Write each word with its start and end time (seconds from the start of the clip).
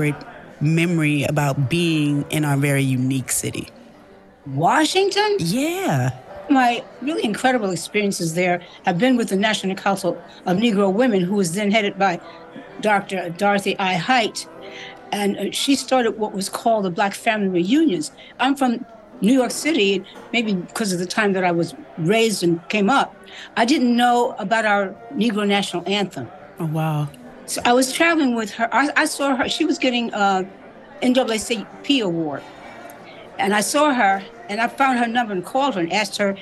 favorite 0.00 0.26
memory 0.60 1.24
about 1.24 1.68
being 1.68 2.24
in 2.30 2.44
our 2.44 2.56
very 2.56 2.82
unique 2.82 3.30
city? 3.30 3.68
Washington? 4.46 5.36
Yeah. 5.38 6.16
My 6.48 6.82
really 7.02 7.24
incredible 7.24 7.70
experiences 7.70 8.34
there 8.34 8.62
have 8.84 8.98
been 8.98 9.16
with 9.16 9.28
the 9.28 9.36
National 9.36 9.76
Council 9.76 10.20
of 10.46 10.56
Negro 10.56 10.92
Women, 10.92 11.20
who 11.20 11.34
was 11.34 11.52
then 11.52 11.70
headed 11.70 11.98
by 11.98 12.20
Dr. 12.80 13.30
Dorothy 13.30 13.78
I. 13.78 13.94
Height. 13.94 14.46
And 15.12 15.36
uh, 15.38 15.50
she 15.52 15.76
started 15.76 16.18
what 16.18 16.32
was 16.32 16.48
called 16.48 16.84
the 16.84 16.90
Black 16.90 17.14
Family 17.14 17.48
Reunions. 17.48 18.10
I'm 18.38 18.56
from 18.56 18.84
New 19.20 19.34
York 19.34 19.50
City, 19.50 20.02
maybe 20.32 20.54
because 20.54 20.92
of 20.92 20.98
the 20.98 21.06
time 21.06 21.34
that 21.34 21.44
I 21.44 21.52
was 21.52 21.74
raised 21.98 22.42
and 22.42 22.66
came 22.68 22.88
up, 22.88 23.14
I 23.56 23.64
didn't 23.64 23.94
know 23.94 24.34
about 24.38 24.64
our 24.64 24.94
Negro 25.12 25.46
National 25.46 25.86
Anthem. 25.86 26.28
Oh, 26.58 26.66
wow. 26.66 27.08
So 27.50 27.60
I 27.64 27.72
was 27.72 27.92
traveling 27.92 28.36
with 28.36 28.52
her. 28.52 28.72
I, 28.72 28.90
I 28.96 29.04
saw 29.06 29.34
her. 29.34 29.48
She 29.48 29.64
was 29.64 29.76
getting 29.76 30.14
uh, 30.14 30.44
a 31.02 31.04
NAACP 31.04 32.00
award. 32.00 32.44
And 33.40 33.52
I 33.52 33.60
saw 33.60 33.92
her 33.92 34.22
and 34.48 34.60
I 34.60 34.68
found 34.68 35.00
her 35.00 35.08
number 35.08 35.32
and 35.32 35.44
called 35.44 35.74
her 35.74 35.80
and 35.80 35.92
asked 35.92 36.16
her, 36.18 36.36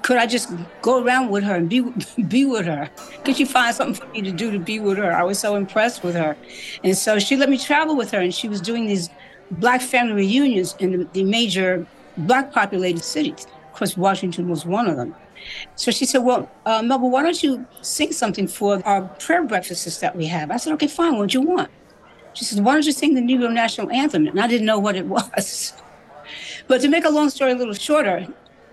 could 0.00 0.16
I 0.16 0.24
just 0.24 0.50
go 0.80 1.04
around 1.04 1.28
with 1.28 1.44
her 1.44 1.56
and 1.56 1.68
be 1.68 1.80
be 2.28 2.46
with 2.46 2.64
her? 2.64 2.88
Could 3.22 3.36
she 3.36 3.44
find 3.44 3.76
something 3.76 4.00
for 4.00 4.10
me 4.14 4.22
to 4.22 4.32
do 4.32 4.50
to 4.50 4.58
be 4.58 4.78
with 4.78 4.96
her? 4.96 5.12
I 5.12 5.24
was 5.24 5.38
so 5.38 5.56
impressed 5.56 6.02
with 6.02 6.14
her. 6.14 6.34
And 6.82 6.96
so 6.96 7.18
she 7.18 7.36
let 7.36 7.50
me 7.50 7.58
travel 7.58 7.94
with 7.94 8.10
her 8.12 8.20
and 8.22 8.34
she 8.34 8.48
was 8.48 8.62
doing 8.62 8.86
these 8.86 9.10
black 9.50 9.82
family 9.82 10.14
reunions 10.14 10.74
in 10.78 10.92
the, 10.92 11.04
the 11.12 11.24
major 11.24 11.86
black 12.16 12.50
populated 12.50 13.04
cities. 13.04 13.46
Of 13.66 13.74
course, 13.74 13.94
Washington 13.94 14.48
was 14.48 14.64
one 14.64 14.88
of 14.88 14.96
them. 14.96 15.14
So 15.74 15.90
she 15.90 16.04
said, 16.06 16.18
Well, 16.18 16.50
uh, 16.64 16.82
Melba, 16.82 17.06
why 17.06 17.22
don't 17.22 17.42
you 17.42 17.66
sing 17.82 18.12
something 18.12 18.46
for 18.48 18.82
our 18.86 19.02
prayer 19.02 19.44
breakfasts 19.44 19.98
that 19.98 20.16
we 20.16 20.26
have? 20.26 20.50
I 20.50 20.56
said, 20.56 20.72
Okay, 20.74 20.86
fine. 20.86 21.16
What 21.18 21.30
do 21.30 21.40
you 21.40 21.46
want? 21.46 21.70
She 22.34 22.44
said, 22.44 22.64
Why 22.64 22.74
don't 22.74 22.86
you 22.86 22.92
sing 22.92 23.14
the 23.14 23.20
Negro 23.20 23.52
National 23.52 23.90
Anthem? 23.90 24.26
And 24.26 24.40
I 24.40 24.46
didn't 24.46 24.66
know 24.66 24.78
what 24.78 24.96
it 24.96 25.06
was. 25.16 25.72
but 26.68 26.80
to 26.80 26.88
make 26.88 27.04
a 27.04 27.10
long 27.10 27.30
story 27.30 27.52
a 27.52 27.56
little 27.56 27.74
shorter, 27.74 28.26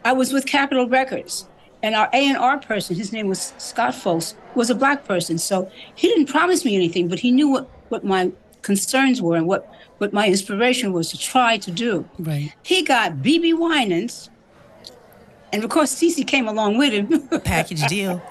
I 0.03 0.13
was 0.13 0.33
with 0.33 0.45
Capitol 0.45 0.87
Records. 0.87 1.47
And 1.81 1.95
our 1.95 2.09
A&R 2.13 2.59
person, 2.59 2.95
his 2.95 3.11
name 3.11 3.27
was 3.27 3.53
Scott 3.57 3.93
Folks, 3.93 4.35
was 4.55 4.69
a 4.69 4.75
black 4.75 5.03
person. 5.03 5.37
So 5.37 5.69
he 5.95 6.07
didn't 6.07 6.27
promise 6.27 6.63
me 6.63 6.75
anything, 6.75 7.09
but 7.09 7.19
he 7.19 7.29
knew 7.29 7.49
what, 7.49 7.69
what 7.89 8.05
my 8.05 8.31
concerns 8.61 9.21
were 9.21 9.35
and 9.35 9.45
what 9.45 9.69
what 9.99 10.11
my 10.11 10.27
inspiration 10.27 10.91
was 10.91 11.09
to 11.11 11.17
try 11.17 11.57
to 11.57 11.71
do. 11.71 12.07
Right. 12.19 12.53
He 12.63 12.83
got 12.83 13.17
BeBe 13.17 13.57
Winans, 13.57 14.29
and 15.53 15.63
of 15.63 15.69
course, 15.69 15.95
CeCe 15.95 16.27
came 16.27 16.47
along 16.47 16.77
with 16.77 16.91
him. 16.91 17.27
Package 17.43 17.85
deal. 17.87 18.21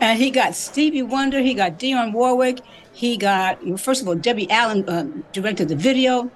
and 0.00 0.18
he 0.18 0.30
got 0.30 0.54
Stevie 0.54 1.02
Wonder, 1.02 1.40
he 1.40 1.54
got 1.54 1.78
Dionne 1.78 2.12
Warwick, 2.12 2.60
he 2.92 3.16
got, 3.16 3.64
well, 3.66 3.78
first 3.78 4.02
of 4.02 4.08
all, 4.08 4.14
Debbie 4.14 4.50
Allen 4.50 4.86
uh, 4.88 5.06
directed 5.32 5.68
the 5.68 5.76
video. 5.76 6.30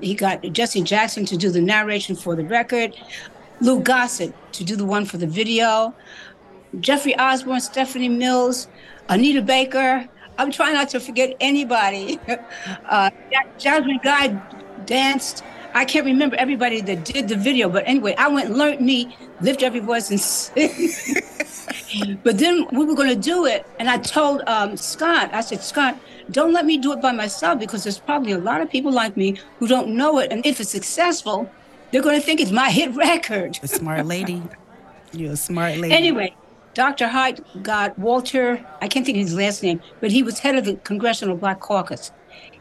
He 0.00 0.14
got 0.14 0.40
Jesse 0.52 0.80
Jackson 0.80 1.26
to 1.26 1.36
do 1.36 1.50
the 1.50 1.60
narration 1.60 2.16
for 2.16 2.34
the 2.34 2.44
record, 2.44 2.96
Lou 3.60 3.80
Gossett 3.80 4.32
to 4.52 4.64
do 4.64 4.74
the 4.74 4.86
one 4.86 5.04
for 5.04 5.18
the 5.18 5.26
video, 5.26 5.94
Jeffrey 6.80 7.14
Osborne, 7.18 7.60
Stephanie 7.60 8.08
Mills, 8.08 8.68
Anita 9.08 9.42
Baker, 9.42 10.08
I'm 10.38 10.50
trying 10.50 10.74
not 10.74 10.88
to 10.90 11.00
forget 11.00 11.34
anybody. 11.40 12.18
Uh, 12.88 13.10
Jasmine 13.58 14.00
Guy 14.02 14.28
danced. 14.86 15.42
I 15.74 15.84
can't 15.84 16.06
remember 16.06 16.36
everybody 16.36 16.80
that 16.80 17.04
did 17.04 17.28
the 17.28 17.36
video, 17.36 17.68
but 17.68 17.84
anyway, 17.86 18.14
I 18.18 18.28
went 18.28 18.48
and 18.48 18.58
learned 18.58 18.80
me 18.80 19.16
lift 19.40 19.62
every 19.62 19.80
voice 19.80 20.10
and 20.10 20.20
sing. 20.20 20.70
but 22.22 22.38
then 22.38 22.66
we 22.72 22.84
were 22.84 22.94
going 22.94 23.08
to 23.08 23.20
do 23.20 23.46
it, 23.46 23.66
and 23.78 23.88
I 23.88 23.98
told 23.98 24.42
um, 24.46 24.76
Scott, 24.76 25.30
I 25.32 25.40
said, 25.40 25.62
Scott, 25.62 25.98
don't 26.30 26.52
let 26.52 26.64
me 26.64 26.78
do 26.78 26.92
it 26.92 27.00
by 27.00 27.12
myself 27.12 27.58
because 27.58 27.84
there's 27.84 27.98
probably 27.98 28.32
a 28.32 28.38
lot 28.38 28.60
of 28.60 28.70
people 28.70 28.92
like 28.92 29.16
me 29.16 29.38
who 29.58 29.66
don't 29.66 29.88
know 29.88 30.18
it, 30.18 30.32
and 30.32 30.44
if 30.46 30.60
it's 30.60 30.70
successful, 30.70 31.50
they're 31.90 32.02
going 32.02 32.18
to 32.18 32.24
think 32.24 32.40
it's 32.40 32.50
my 32.50 32.70
hit 32.70 32.94
record. 32.94 33.58
A 33.62 33.68
smart 33.68 34.06
lady. 34.06 34.42
You're 35.12 35.32
a 35.32 35.36
smart 35.36 35.76
lady. 35.76 35.94
Anyway, 35.94 36.34
Dr. 36.74 37.08
Height 37.08 37.40
got 37.62 37.98
Walter, 37.98 38.64
I 38.82 38.88
can't 38.88 39.06
think 39.06 39.16
of 39.16 39.22
his 39.22 39.34
last 39.34 39.62
name, 39.62 39.80
but 40.00 40.10
he 40.10 40.22
was 40.22 40.40
head 40.40 40.56
of 40.56 40.64
the 40.64 40.74
Congressional 40.76 41.36
Black 41.36 41.60
Caucus. 41.60 42.10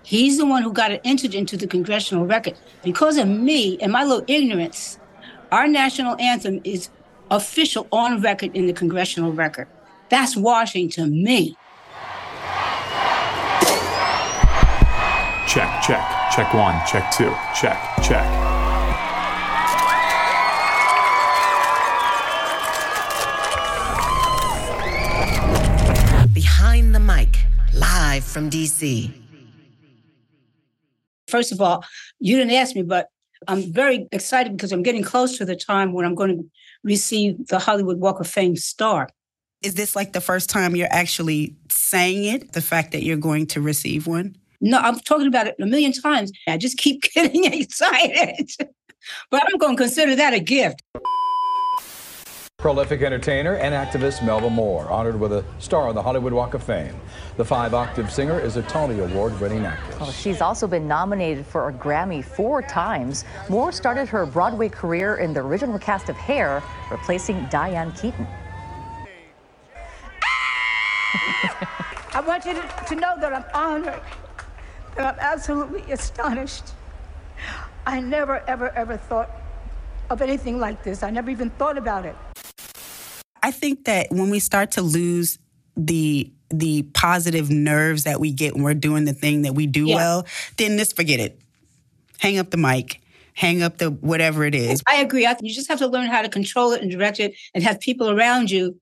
He's 0.05 0.37
the 0.37 0.45
one 0.45 0.61
who 0.61 0.71
got 0.71 0.91
it 0.91 1.01
entered 1.03 1.33
into 1.33 1.57
the 1.57 1.65
congressional 1.65 2.27
record. 2.27 2.53
Because 2.83 3.17
of 3.17 3.27
me 3.27 3.79
and 3.81 3.91
my 3.91 4.03
little 4.03 4.23
ignorance, 4.27 4.99
our 5.51 5.67
national 5.67 6.15
anthem 6.21 6.61
is 6.63 6.89
official 7.31 7.87
on 7.91 8.21
record 8.21 8.55
in 8.55 8.67
the 8.67 8.73
congressional 8.73 9.33
record. 9.33 9.67
That's 10.09 10.37
Washington, 10.37 11.23
me. 11.23 11.57
Check, 15.47 15.81
check, 15.81 16.05
check 16.35 16.53
one, 16.53 16.79
check 16.85 17.11
two, 17.11 17.33
check, 17.55 17.81
check. 18.03 18.25
Behind 26.31 26.93
the 26.93 26.99
mic, 26.99 27.39
live 27.73 28.23
from 28.23 28.51
DC. 28.51 29.24
First 31.35 31.51
of 31.51 31.59
all, 31.59 31.83
you 32.21 32.37
didn't 32.37 32.53
ask 32.53 32.77
me, 32.77 32.81
but 32.81 33.09
I'm 33.49 33.61
very 33.73 34.07
excited 34.13 34.55
because 34.55 34.71
I'm 34.71 34.83
getting 34.83 35.03
close 35.03 35.37
to 35.37 35.43
the 35.43 35.57
time 35.57 35.91
when 35.91 36.05
I'm 36.05 36.15
going 36.15 36.37
to 36.37 36.49
receive 36.81 37.47
the 37.47 37.59
Hollywood 37.59 37.99
Walk 37.99 38.21
of 38.21 38.27
Fame 38.27 38.55
star. 38.55 39.09
Is 39.61 39.73
this 39.73 39.97
like 39.97 40.13
the 40.13 40.21
first 40.21 40.49
time 40.49 40.77
you're 40.77 40.87
actually 40.91 41.53
saying 41.69 42.23
it? 42.23 42.53
The 42.53 42.61
fact 42.61 42.93
that 42.93 43.03
you're 43.03 43.17
going 43.17 43.47
to 43.47 43.59
receive 43.59 44.07
one? 44.07 44.37
No, 44.61 44.77
I'm 44.77 44.97
talking 45.01 45.27
about 45.27 45.47
it 45.47 45.55
a 45.59 45.65
million 45.65 45.91
times. 45.91 46.31
I 46.47 46.55
just 46.55 46.77
keep 46.77 47.01
getting 47.13 47.43
excited. 47.43 48.49
but 49.29 49.43
I'm 49.45 49.57
going 49.57 49.75
to 49.75 49.83
consider 49.83 50.15
that 50.15 50.33
a 50.33 50.39
gift. 50.39 50.81
Prolific 52.65 53.03
entertainer 53.03 53.57
and 53.57 53.75
activist 53.75 54.25
Melba 54.25 54.49
Moore, 54.49 54.89
honored 54.89 55.19
with 55.19 55.31
a 55.31 55.45
star 55.59 55.87
on 55.87 55.93
the 55.93 56.01
Hollywood 56.01 56.33
Walk 56.33 56.55
of 56.55 56.63
Fame. 56.63 56.99
The 57.37 57.45
five-octave 57.45 58.11
singer 58.11 58.39
is 58.39 58.57
a 58.57 58.63
Tony 58.63 58.97
Award-winning 59.01 59.63
actress. 59.63 59.99
Well, 59.99 60.11
she's 60.11 60.41
also 60.41 60.65
been 60.65 60.87
nominated 60.87 61.45
for 61.45 61.69
a 61.69 61.71
Grammy 61.71 62.25
four 62.25 62.63
times. 62.63 63.23
Moore 63.49 63.71
started 63.71 64.07
her 64.09 64.25
Broadway 64.25 64.67
career 64.67 65.17
in 65.17 65.31
the 65.31 65.41
original 65.41 65.77
cast 65.77 66.09
of 66.09 66.15
Hair, 66.15 66.63
replacing 66.89 67.45
Diane 67.51 67.91
Keaton. 67.91 68.25
I 72.15 72.23
want 72.25 72.45
you 72.45 72.55
to, 72.55 72.67
to 72.87 72.95
know 72.95 73.13
that 73.19 73.31
I'm 73.31 73.45
honored, 73.53 74.01
that 74.95 75.13
I'm 75.13 75.19
absolutely 75.19 75.83
astonished. 75.91 76.63
I 77.85 78.01
never, 78.01 78.39
ever, 78.49 78.71
ever 78.71 78.97
thought 78.97 79.29
of 80.09 80.23
anything 80.23 80.59
like 80.59 80.81
this. 80.81 81.03
I 81.03 81.11
never 81.11 81.29
even 81.29 81.51
thought 81.51 81.77
about 81.77 82.07
it. 82.07 82.15
I 83.45 83.51
think 83.51 83.85
that 83.85 84.07
when 84.09 84.31
we 84.31 84.39
start 84.39 84.71
to 84.71 84.81
lose 84.81 85.37
the 85.77 86.31
the 86.49 86.81
positive 86.93 87.51
nerves 87.51 88.03
that 88.05 88.19
we 88.19 88.31
get 88.31 88.55
when 88.55 88.63
we're 88.63 88.73
doing 88.73 89.05
the 89.05 89.13
thing 89.13 89.43
that 89.43 89.53
we 89.53 89.67
do 89.67 89.85
yeah. 89.85 89.95
well, 89.95 90.25
then 90.57 90.79
just 90.79 90.95
forget 90.95 91.19
it. 91.19 91.39
Hang 92.17 92.39
up 92.39 92.49
the 92.49 92.57
mic. 92.57 93.01
Hang 93.35 93.61
up 93.61 93.77
the 93.77 93.91
whatever 93.91 94.45
it 94.45 94.55
is. 94.55 94.81
I 94.87 94.95
agree. 94.95 95.27
I 95.27 95.35
think 95.35 95.47
you 95.47 95.53
just 95.53 95.67
have 95.67 95.77
to 95.77 95.87
learn 95.87 96.07
how 96.07 96.23
to 96.23 96.29
control 96.29 96.71
it 96.71 96.81
and 96.81 96.89
direct 96.89 97.19
it 97.19 97.35
and 97.53 97.63
have 97.63 97.79
people 97.79 98.09
around 98.09 98.49
you 98.49 98.79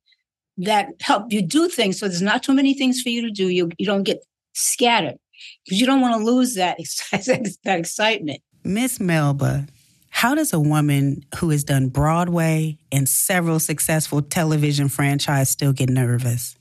that 0.59 0.93
help 1.01 1.33
you 1.33 1.41
do 1.41 1.67
things. 1.67 1.99
So 1.99 2.07
there's 2.07 2.21
not 2.21 2.41
too 2.41 2.53
many 2.53 2.73
things 2.73 3.01
for 3.01 3.09
you 3.09 3.21
to 3.23 3.31
do. 3.31 3.49
You, 3.49 3.69
you 3.77 3.85
don't 3.85 4.03
get 4.03 4.23
scattered 4.53 5.17
because 5.65 5.81
you 5.81 5.85
don't 5.85 5.99
want 5.99 6.17
to 6.21 6.23
lose 6.23 6.55
that, 6.55 6.77
that 7.11 7.79
excitement. 7.79 8.39
Miss 8.63 9.01
Melba, 9.01 9.67
how 10.13 10.35
does 10.35 10.53
a 10.53 10.59
woman 10.59 11.25
who 11.39 11.49
has 11.49 11.63
done 11.63 11.89
Broadway 11.89 12.77
and 12.91 13.09
several 13.09 13.59
successful 13.59 14.21
television 14.21 14.87
franchise 14.87 15.49
still 15.49 15.73
get 15.73 15.89
nervous? 15.89 16.55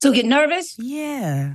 Still 0.00 0.14
get 0.14 0.24
nervous? 0.24 0.74
Yeah. 0.78 1.52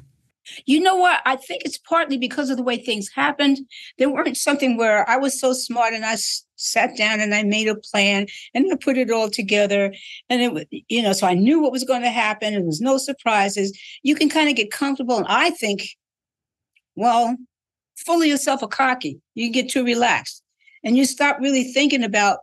You 0.67 0.79
know 0.79 0.95
what? 0.95 1.21
I 1.25 1.37
think 1.37 1.63
it's 1.65 1.79
partly 1.79 2.17
because 2.17 2.51
of 2.51 2.57
the 2.57 2.63
way 2.63 2.77
things 2.77 3.09
happened. 3.09 3.57
There 3.97 4.11
weren't 4.11 4.37
something 4.37 4.77
where 4.77 5.09
I 5.09 5.17
was 5.17 5.39
so 5.39 5.53
smart 5.53 5.93
and 5.93 6.05
I 6.05 6.13
s- 6.13 6.45
sat 6.55 6.95
down 6.95 7.19
and 7.19 7.33
I 7.33 7.41
made 7.41 7.67
a 7.67 7.75
plan 7.75 8.27
and 8.53 8.71
I 8.71 8.75
put 8.75 8.99
it 8.99 9.09
all 9.09 9.29
together. 9.29 9.91
And 10.29 10.41
it 10.43 10.53
was, 10.53 10.65
you 10.69 11.01
know, 11.01 11.13
so 11.13 11.25
I 11.25 11.33
knew 11.33 11.59
what 11.59 11.71
was 11.71 11.83
going 11.83 12.03
to 12.03 12.11
happen. 12.11 12.53
There 12.53 12.61
was 12.61 12.79
no 12.79 12.99
surprises. 12.99 13.77
You 14.03 14.13
can 14.13 14.29
kind 14.29 14.49
of 14.49 14.55
get 14.55 14.71
comfortable. 14.71 15.17
And 15.17 15.27
I 15.27 15.49
think, 15.49 15.89
well, 16.95 17.35
full 17.97 18.21
of 18.21 18.27
yourself 18.27 18.61
or 18.61 18.69
cocky. 18.69 19.19
You 19.33 19.51
get 19.51 19.69
too 19.69 19.83
relaxed 19.83 20.43
and 20.83 20.97
you 20.97 21.05
stop 21.05 21.39
really 21.39 21.63
thinking 21.63 22.03
about 22.03 22.39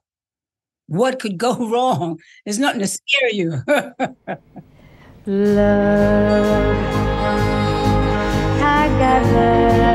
what 0.88 1.18
could 1.18 1.38
go 1.38 1.54
wrong. 1.70 2.18
There's 2.44 2.58
nothing 2.58 2.80
to 2.80 2.86
scare 2.86 3.32
you. 3.32 3.62
love, 5.26 6.76
I 8.62 8.88
got 8.98 9.26
love. 9.32 9.85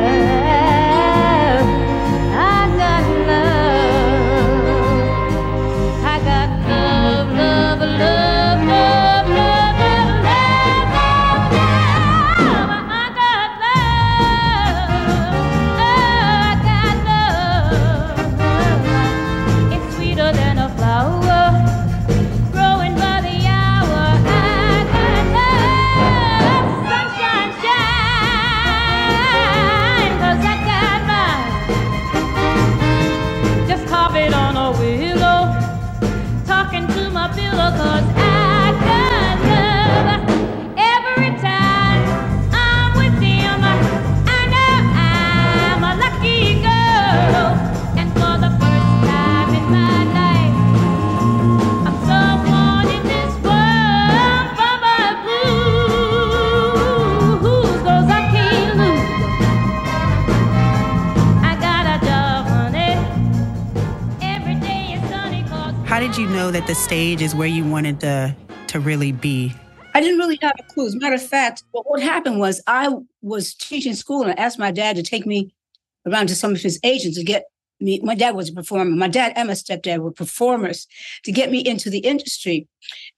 Know 66.41 66.49
that 66.49 66.65
the 66.65 66.73
stage 66.73 67.21
is 67.21 67.35
where 67.35 67.47
you 67.47 67.63
wanted 67.63 67.99
to 67.99 68.35
to 68.65 68.79
really 68.79 69.11
be? 69.11 69.53
I 69.93 70.01
didn't 70.01 70.17
really 70.17 70.39
have 70.41 70.55
a 70.57 70.63
clue. 70.63 70.88
As 70.88 70.95
a 70.95 70.97
matter 70.97 71.13
of 71.13 71.21
fact, 71.21 71.63
what 71.71 72.01
happened 72.01 72.39
was 72.39 72.63
I 72.65 72.89
was 73.21 73.53
teaching 73.53 73.93
school 73.93 74.23
and 74.23 74.31
I 74.31 74.43
asked 74.43 74.57
my 74.57 74.71
dad 74.71 74.95
to 74.95 75.03
take 75.03 75.27
me 75.27 75.53
around 76.07 76.29
to 76.29 76.35
some 76.35 76.51
of 76.51 76.59
his 76.59 76.79
agents 76.83 77.19
to 77.19 77.23
get 77.23 77.43
me. 77.79 77.99
My 78.01 78.15
dad 78.15 78.33
was 78.33 78.49
a 78.49 78.53
performer. 78.53 78.89
My 78.89 79.07
dad 79.07 79.33
and 79.35 79.49
my 79.49 79.53
stepdad 79.53 79.99
were 79.99 80.11
performers 80.11 80.88
to 81.25 81.31
get 81.31 81.51
me 81.51 81.59
into 81.59 81.91
the 81.91 81.99
industry. 81.99 82.67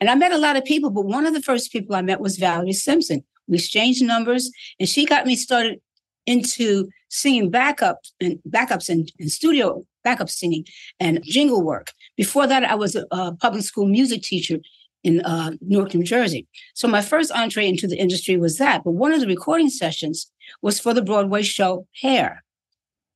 And 0.02 0.10
I 0.10 0.16
met 0.16 0.34
a 0.34 0.38
lot 0.38 0.58
of 0.58 0.66
people, 0.66 0.90
but 0.90 1.06
one 1.06 1.26
of 1.26 1.34
the 1.34 1.42
first 1.42 1.72
people 1.72 1.96
I 1.96 2.02
met 2.02 2.20
was 2.20 2.36
Valerie 2.36 2.74
Simpson. 2.74 3.24
We 3.48 3.56
exchanged 3.56 4.04
numbers 4.04 4.52
and 4.82 4.90
she 4.90 5.06
got 5.06 5.26
me 5.26 5.38
started 5.38 5.80
into 6.26 6.90
singing 7.08 7.50
backups 7.50 8.12
and 8.20 8.40
backups 8.50 8.90
and, 8.90 9.10
and 9.18 9.32
studio 9.32 9.86
backup 10.04 10.30
singing 10.30 10.66
and 11.00 11.24
jingle 11.24 11.64
work. 11.64 11.92
Before 12.16 12.48
that, 12.48 12.64
I 12.64 12.76
was 12.76 12.96
a, 12.96 13.06
a 13.12 13.36
public 13.36 13.64
school 13.64 13.86
music 13.86 14.22
teacher 14.22 14.60
in 15.04 15.22
uh, 15.22 15.52
Newark, 15.62 15.94
New 15.94 16.04
Jersey. 16.04 16.48
So 16.74 16.88
my 16.88 17.02
first 17.02 17.32
entree 17.32 17.68
into 17.68 17.88
the 17.88 17.98
industry 17.98 18.38
was 18.38 18.58
that. 18.58 18.84
But 18.84 18.92
one 18.92 19.12
of 19.12 19.20
the 19.20 19.28
recording 19.28 19.70
sessions 19.70 20.32
was 20.62 20.80
for 20.80 20.94
the 20.94 21.02
Broadway 21.02 21.44
show 21.44 21.88
Hair, 22.02 22.44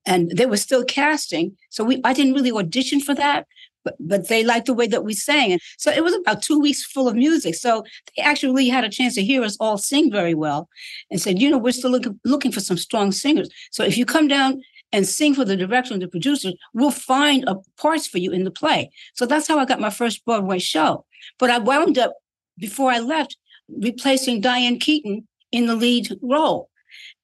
and 0.06 0.32
they 0.32 0.46
were 0.46 0.58
still 0.58 0.84
casting. 0.84 1.56
So 1.70 1.84
we 1.84 2.02
I 2.04 2.14
didn't 2.14 2.34
really 2.34 2.52
audition 2.52 3.00
for 3.00 3.16
that, 3.16 3.48
but 3.86 3.96
but 4.00 4.28
they 4.28 4.44
liked 4.44 4.66
the 4.66 4.74
way 4.74 4.88
that 4.88 5.06
we 5.06 5.14
sang, 5.14 5.54
and 5.54 5.62
so 5.78 5.92
it 5.92 6.04
was 6.04 6.14
about 6.14 6.42
two 6.42 6.60
weeks 6.60 6.84
full 6.84 7.08
of 7.08 7.16
music. 7.16 7.56
So 7.56 7.84
they 8.16 8.24
actually 8.24 8.68
had 8.68 8.84
a 8.84 8.90
chance 8.90 9.16
to 9.16 9.24
hear 9.24 9.44
us 9.44 9.58
all 9.60 9.78
sing 9.78 10.12
very 10.12 10.34
well, 10.34 10.68
and 11.10 11.22
said, 11.22 11.42
you 11.42 11.50
know, 11.50 11.58
we're 11.58 11.72
still 11.72 11.92
looking 11.92 12.20
looking 12.26 12.52
for 12.52 12.60
some 12.60 12.78
strong 12.78 13.12
singers. 13.12 13.50
So 13.72 13.84
if 13.84 13.98
you 13.98 14.06
come 14.06 14.28
down 14.28 14.62
and 14.92 15.08
sing 15.08 15.34
for 15.36 15.46
the 15.46 15.58
director 15.58 15.94
and 15.94 16.02
the 16.02 16.08
producers, 16.08 16.54
we'll 16.74 16.92
find 16.92 17.44
a 17.48 17.56
parts 17.80 18.08
for 18.08 18.20
you 18.20 18.32
in 18.32 18.44
the 18.44 18.52
play. 18.52 18.90
So 19.14 19.26
that's 19.26 19.48
how 19.48 19.60
I 19.60 19.66
got 19.66 19.80
my 19.80 19.90
first 19.90 20.24
Broadway 20.26 20.60
show. 20.60 21.06
But 21.40 21.50
I 21.50 21.58
wound 21.58 21.98
up, 21.98 22.14
before 22.58 22.92
I 22.92 23.00
left, 23.00 23.38
replacing 23.70 24.42
Diane 24.42 24.80
Keaton 24.80 25.28
in 25.52 25.68
the 25.68 25.76
lead 25.76 26.10
role. 26.22 26.70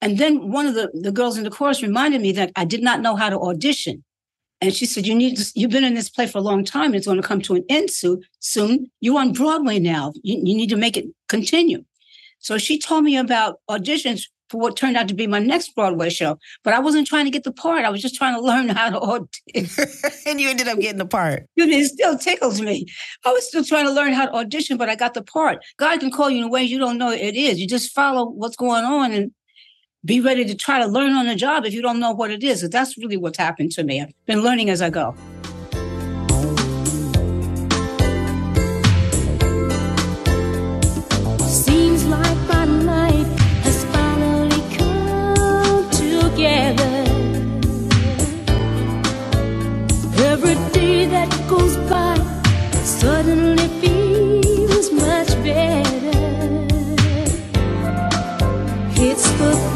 And 0.02 0.18
then 0.18 0.52
one 0.52 0.66
of 0.66 0.76
the, 0.76 0.92
the 0.94 1.12
girls 1.12 1.38
in 1.38 1.44
the 1.44 1.50
chorus 1.50 1.82
reminded 1.82 2.22
me 2.22 2.34
that 2.34 2.52
I 2.56 2.66
did 2.66 2.84
not 2.84 3.02
know 3.02 3.16
how 3.16 3.30
to 3.30 3.40
audition. 3.40 4.04
And 4.62 4.74
she 4.74 4.86
said, 4.86 5.08
You 5.08 5.16
need 5.16 5.38
to, 5.38 5.52
you've 5.56 5.72
been 5.72 5.84
in 5.84 5.94
this 5.94 6.10
play 6.10 6.28
for 6.28 6.38
a 6.38 6.42
long 6.42 6.64
time, 6.64 6.94
it's 6.94 7.06
going 7.08 7.22
to 7.22 7.28
come 7.28 7.42
to 7.42 7.56
an 7.56 7.66
end 7.70 7.90
soon. 7.90 8.22
Soon. 8.40 8.92
You're 9.00 9.20
on 9.20 9.34
Broadway 9.34 9.80
now. 9.80 10.14
You, 10.24 10.36
you 10.36 10.56
need 10.56 10.70
to 10.70 10.78
make 10.78 10.98
it 10.98 11.06
continue. 11.28 11.84
So 12.40 12.58
she 12.58 12.78
told 12.78 13.06
me 13.06 13.18
about 13.18 13.60
auditions 13.70 14.28
for 14.54 14.60
what 14.60 14.78
turned 14.78 14.96
out 14.96 15.08
to 15.08 15.16
be 15.16 15.26
my 15.26 15.40
next 15.40 15.74
Broadway 15.74 16.12
show. 16.12 16.38
But 16.64 16.76
I 16.76 16.80
wasn't 16.80 17.08
trying 17.08 17.26
to 17.26 17.32
get 17.32 17.44
the 17.44 17.52
part. 17.52 17.86
I 17.86 17.90
was 17.90 18.04
just 18.04 18.14
trying 18.14 18.36
to 18.36 18.40
learn 18.40 18.70
how 18.70 18.92
to 18.92 19.00
audition. 19.02 19.88
and 20.28 20.40
you 20.40 20.48
ended 20.48 20.68
up 20.68 20.80
getting 20.80 21.00
the 21.00 21.08
part. 21.08 21.48
It 21.58 21.86
still 21.88 22.20
tickles 22.20 22.62
me. 22.62 22.86
I 23.26 23.34
was 23.34 23.48
still 23.48 23.64
trying 23.64 23.86
to 23.86 23.92
learn 23.92 24.14
how 24.14 24.28
to 24.28 24.34
audition, 24.36 24.78
but 24.78 24.90
I 24.90 24.96
got 24.96 25.16
the 25.16 25.24
part. 25.24 25.66
God 25.78 26.00
can 26.00 26.12
call 26.12 26.30
you 26.30 26.46
in 26.46 26.52
ways 26.52 26.70
you 26.70 26.78
don't 26.78 27.00
know 27.00 27.10
it 27.10 27.36
is. 27.36 27.60
You 27.60 27.68
just 27.68 27.96
follow 27.96 28.30
what's 28.30 28.56
going 28.56 28.86
on 28.86 29.12
and 29.12 29.32
be 30.06 30.22
ready 30.22 30.46
to 30.46 30.54
try 30.54 30.78
to 30.78 30.86
learn 30.86 31.14
on 31.14 31.26
the 31.26 31.36
job 31.36 31.66
if 31.66 31.74
you 31.74 31.82
don't 31.82 32.00
know 32.00 32.12
what 32.12 32.30
it 32.30 32.44
is. 32.44 32.62
That's 32.70 32.96
really 32.96 33.18
what's 33.18 33.40
happened 33.40 33.72
to 33.72 33.84
me. 33.84 34.02
I've 34.02 34.14
been 34.28 34.44
learning 34.44 34.70
as 34.70 34.84
I 34.84 34.92
go. 34.92 35.16
together. 46.44 47.06
Every 50.32 50.56
day 50.74 51.06
that 51.06 51.30
goes 51.50 51.78
by 51.90 52.16
suddenly 52.74 53.68
feels 53.82 54.92
much 54.92 55.30
better. 55.44 56.20
It's 59.08 59.30
the 59.40 59.73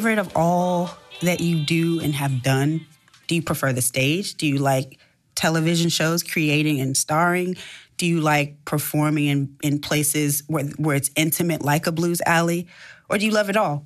favorite 0.00 0.18
of 0.18 0.34
all 0.34 0.90
that 1.20 1.40
you 1.40 1.62
do 1.62 2.00
and 2.00 2.14
have 2.14 2.42
done? 2.42 2.80
Do 3.26 3.34
you 3.34 3.42
prefer 3.42 3.70
the 3.74 3.82
stage? 3.82 4.34
Do 4.36 4.46
you 4.46 4.56
like 4.56 4.98
television 5.34 5.90
shows, 5.90 6.22
creating 6.22 6.80
and 6.80 6.96
starring? 6.96 7.54
Do 7.98 8.06
you 8.06 8.22
like 8.22 8.64
performing 8.64 9.26
in, 9.26 9.54
in 9.62 9.78
places 9.78 10.42
where, 10.46 10.64
where 10.78 10.96
it's 10.96 11.10
intimate, 11.16 11.60
like 11.60 11.86
a 11.86 11.92
blues 11.92 12.22
alley? 12.24 12.66
Or 13.10 13.18
do 13.18 13.26
you 13.26 13.30
love 13.30 13.50
it 13.50 13.58
all? 13.58 13.84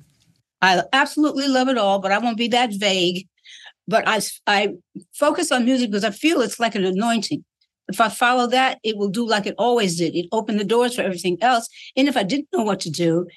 I 0.61 0.83
absolutely 0.93 1.49
love 1.49 1.67
it 1.67 1.77
all, 1.77 1.99
but 1.99 2.13
I 2.13 2.19
won't 2.19 2.37
be 2.37 2.47
that 2.47 2.73
vague. 2.73 3.27
But 3.85 4.07
I, 4.07 4.21
I 4.47 4.69
focus 5.13 5.51
on 5.51 5.65
music 5.65 5.91
because 5.91 6.05
I 6.05 6.11
feel 6.11 6.39
it's 6.39 6.61
like 6.61 6.75
an 6.75 6.85
anointing. 6.85 7.43
If 7.87 8.01
I 8.01 8.09
follow 8.09 8.47
that, 8.47 8.79
it 8.83 8.97
will 8.97 9.09
do 9.09 9.27
like 9.27 9.45
it 9.45 9.55
always 9.57 9.97
did. 9.97 10.15
It 10.15 10.27
opened 10.31 10.59
the 10.59 10.65
doors 10.65 10.95
for 10.95 11.01
everything 11.01 11.37
else. 11.41 11.67
And 11.95 12.07
if 12.07 12.17
I 12.17 12.23
didn't 12.23 12.47
know 12.53 12.63
what 12.63 12.79
to 12.81 12.89
do, 12.89 13.27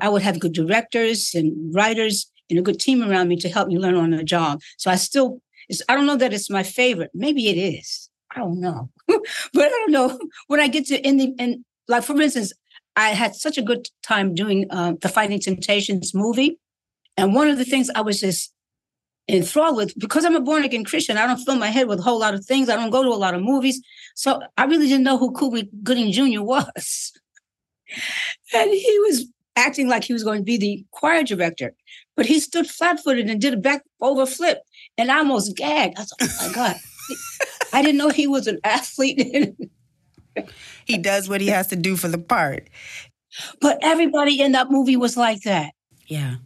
I 0.00 0.08
would 0.08 0.22
have 0.22 0.40
good 0.40 0.54
directors 0.54 1.32
and 1.34 1.74
writers 1.74 2.30
and 2.48 2.58
a 2.58 2.62
good 2.62 2.80
team 2.80 3.02
around 3.02 3.28
me 3.28 3.36
to 3.36 3.48
help 3.48 3.68
me 3.68 3.78
learn 3.78 3.96
on 3.96 4.10
the 4.10 4.24
job. 4.24 4.60
So 4.78 4.90
I 4.90 4.96
still, 4.96 5.42
I 5.88 5.94
don't 5.94 6.06
know 6.06 6.16
that 6.16 6.32
it's 6.32 6.48
my 6.48 6.62
favorite. 6.62 7.10
Maybe 7.14 7.48
it 7.48 7.58
is. 7.58 8.08
I 8.34 8.38
don't 8.38 8.60
know. 8.60 8.90
but 9.06 9.20
I 9.56 9.68
don't 9.68 9.92
know. 9.92 10.18
When 10.46 10.60
I 10.60 10.68
get 10.68 10.86
to 10.86 11.06
in 11.06 11.18
the, 11.18 11.34
and 11.38 11.64
like 11.86 12.04
for 12.04 12.18
instance, 12.20 12.52
I 12.96 13.10
had 13.10 13.34
such 13.34 13.58
a 13.58 13.62
good 13.62 13.88
time 14.02 14.34
doing 14.34 14.66
uh, 14.70 14.94
the 15.00 15.08
Fighting 15.08 15.40
Temptations 15.40 16.14
movie. 16.14 16.58
And 17.16 17.34
one 17.34 17.48
of 17.48 17.58
the 17.58 17.64
things 17.64 17.90
I 17.94 18.00
was 18.00 18.20
just 18.20 18.52
enthralled 19.28 19.76
with 19.76 19.98
because 19.98 20.24
I'm 20.24 20.36
a 20.36 20.40
born 20.40 20.64
again 20.64 20.84
Christian. 20.84 21.16
I 21.16 21.26
don't 21.26 21.38
fill 21.38 21.56
my 21.56 21.68
head 21.68 21.88
with 21.88 22.00
a 22.00 22.02
whole 22.02 22.18
lot 22.18 22.34
of 22.34 22.44
things. 22.44 22.68
I 22.68 22.76
don't 22.76 22.90
go 22.90 23.02
to 23.02 23.10
a 23.10 23.14
lot 23.14 23.34
of 23.34 23.42
movies. 23.42 23.80
So 24.14 24.40
I 24.56 24.64
really 24.64 24.88
didn't 24.88 25.04
know 25.04 25.18
who 25.18 25.36
Cuba 25.36 25.68
Gooding 25.82 26.12
Jr. 26.12 26.42
was. 26.42 27.12
and 28.54 28.70
he 28.70 28.98
was 29.00 29.26
acting 29.56 29.88
like 29.88 30.04
he 30.04 30.12
was 30.12 30.24
going 30.24 30.38
to 30.38 30.44
be 30.44 30.56
the 30.56 30.84
choir 30.92 31.22
director, 31.22 31.74
but 32.16 32.26
he 32.26 32.40
stood 32.40 32.66
flat 32.66 33.00
footed 33.02 33.28
and 33.28 33.40
did 33.40 33.54
a 33.54 33.56
back 33.56 33.82
over 34.00 34.24
flip. 34.24 34.62
And 34.96 35.10
I 35.10 35.18
almost 35.18 35.56
gagged. 35.56 35.98
I 35.98 36.02
was 36.02 36.12
like, 36.20 36.30
oh 36.30 36.48
my 36.48 36.54
God. 36.54 36.76
I 37.72 37.82
didn't 37.82 37.98
know 37.98 38.08
he 38.08 38.26
was 38.26 38.46
an 38.46 38.58
athlete. 38.64 39.54
he 40.84 40.98
does 40.98 41.28
what 41.28 41.40
he 41.40 41.48
has 41.48 41.66
to 41.68 41.76
do 41.76 41.96
for 41.96 42.08
the 42.08 42.18
part. 42.18 42.68
But 43.60 43.78
everybody 43.82 44.40
in 44.40 44.52
that 44.52 44.70
movie 44.70 44.96
was 44.96 45.16
like 45.16 45.42
that. 45.42 45.72
Yeah. 46.06 46.36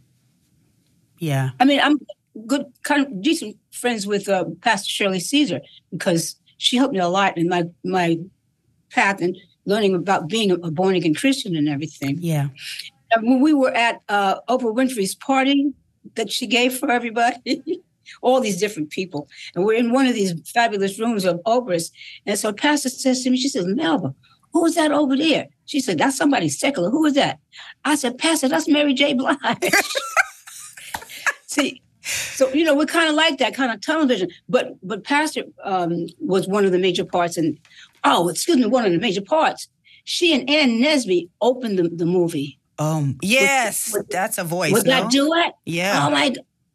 Yeah. 1.19 1.51
I 1.61 1.65
mean, 1.65 1.81
I'm 1.81 1.99
good, 2.47 2.67
kind 2.85 3.07
of 3.07 3.23
decent 3.23 3.57
friends 3.73 4.07
with 4.07 4.29
uh, 4.29 4.45
Pastor 4.61 4.89
Shirley 4.89 5.21
Caesar 5.21 5.61
because 5.91 6.37
she 6.59 6.77
helped 6.77 6.95
me 6.95 7.01
a 7.01 7.09
lot 7.09 7.37
in 7.37 7.49
my 7.49 7.65
my 7.85 8.19
path 8.91 9.21
and 9.21 9.37
learning 9.65 9.95
about 9.95 10.29
being 10.29 10.51
a 10.51 10.57
born 10.71 10.95
again 10.95 11.15
Christian 11.15 11.57
and 11.57 11.69
everything. 11.69 12.19
Yeah. 12.21 12.49
And 13.11 13.29
when 13.29 13.41
we 13.41 13.53
were 13.53 13.73
at 13.73 14.01
uh, 14.09 14.41
Oprah 14.49 14.75
Winfrey's 14.75 15.15
party 15.15 15.73
that 16.15 16.31
she 16.31 16.47
gave 16.47 16.77
for 16.77 16.91
everybody, 16.91 17.83
all 18.23 18.41
these 18.41 18.59
different 18.59 18.91
people, 18.91 19.29
and 19.55 19.65
we're 19.65 19.75
in 19.75 19.93
one 19.93 20.07
of 20.07 20.15
these 20.15 20.35
fabulous 20.49 20.99
rooms 20.99 21.25
of 21.25 21.41
Oprah's, 21.45 21.93
and 22.27 22.39
so 22.39 22.53
Pastor 22.53 22.89
says 22.89 23.23
to 23.23 23.31
me, 23.31 23.37
she 23.37 23.49
says, 23.49 23.67
Melba, 23.67 24.15
who 24.53 24.65
is 24.67 24.75
that 24.75 24.93
over 24.93 25.17
there? 25.17 25.49
She 25.67 25.81
said, 25.81 25.99
that's 25.99 26.17
somebody 26.17 26.49
secular. 26.49 26.91
Who 26.91 27.05
is 27.07 27.15
that? 27.15 27.39
I 27.85 27.95
said, 27.95 28.19
Pastor, 28.19 28.49
that's 28.49 28.69
Mary 28.69 28.95
J. 28.95 29.15
Blige. 29.15 29.39
See, 31.47 31.82
so 32.03 32.53
you 32.53 32.65
know 32.65 32.75
we're 32.75 32.87
kind 32.87 33.09
of 33.09 33.15
like 33.15 33.39
that 33.39 33.55
kind 33.55 33.73
of 33.73 33.81
television. 33.81 34.29
But 34.49 34.75
but 34.83 35.05
Pastor 35.05 35.45
um, 35.65 36.07
was 36.19 36.49
one 36.49 36.65
of 36.65 36.73
the 36.73 36.79
major 36.79 37.05
parts, 37.05 37.37
and 37.37 37.59
oh, 38.05 38.29
excuse 38.29 38.57
me, 38.57 38.67
one 38.67 38.85
of 38.85 38.93
the 38.93 38.99
major 38.99 39.23
parts. 39.23 39.69
She 40.05 40.35
and 40.35 40.49
Ann 40.51 40.81
Nesby 40.81 41.29
opened 41.41 41.79
the, 41.79 41.89
the 41.89 42.07
movie. 42.07 42.59
Um, 42.79 43.19
yes, 43.23 43.93
with, 43.93 44.09
that's 44.09 44.39
a 44.39 44.45
voice. 44.45 44.73
Was 44.73 44.85
no? 44.85 45.03
that 45.03 45.11
duet? 45.11 45.55
Yeah. 45.65 46.07
Oh 46.07 46.11
my, 46.11 46.35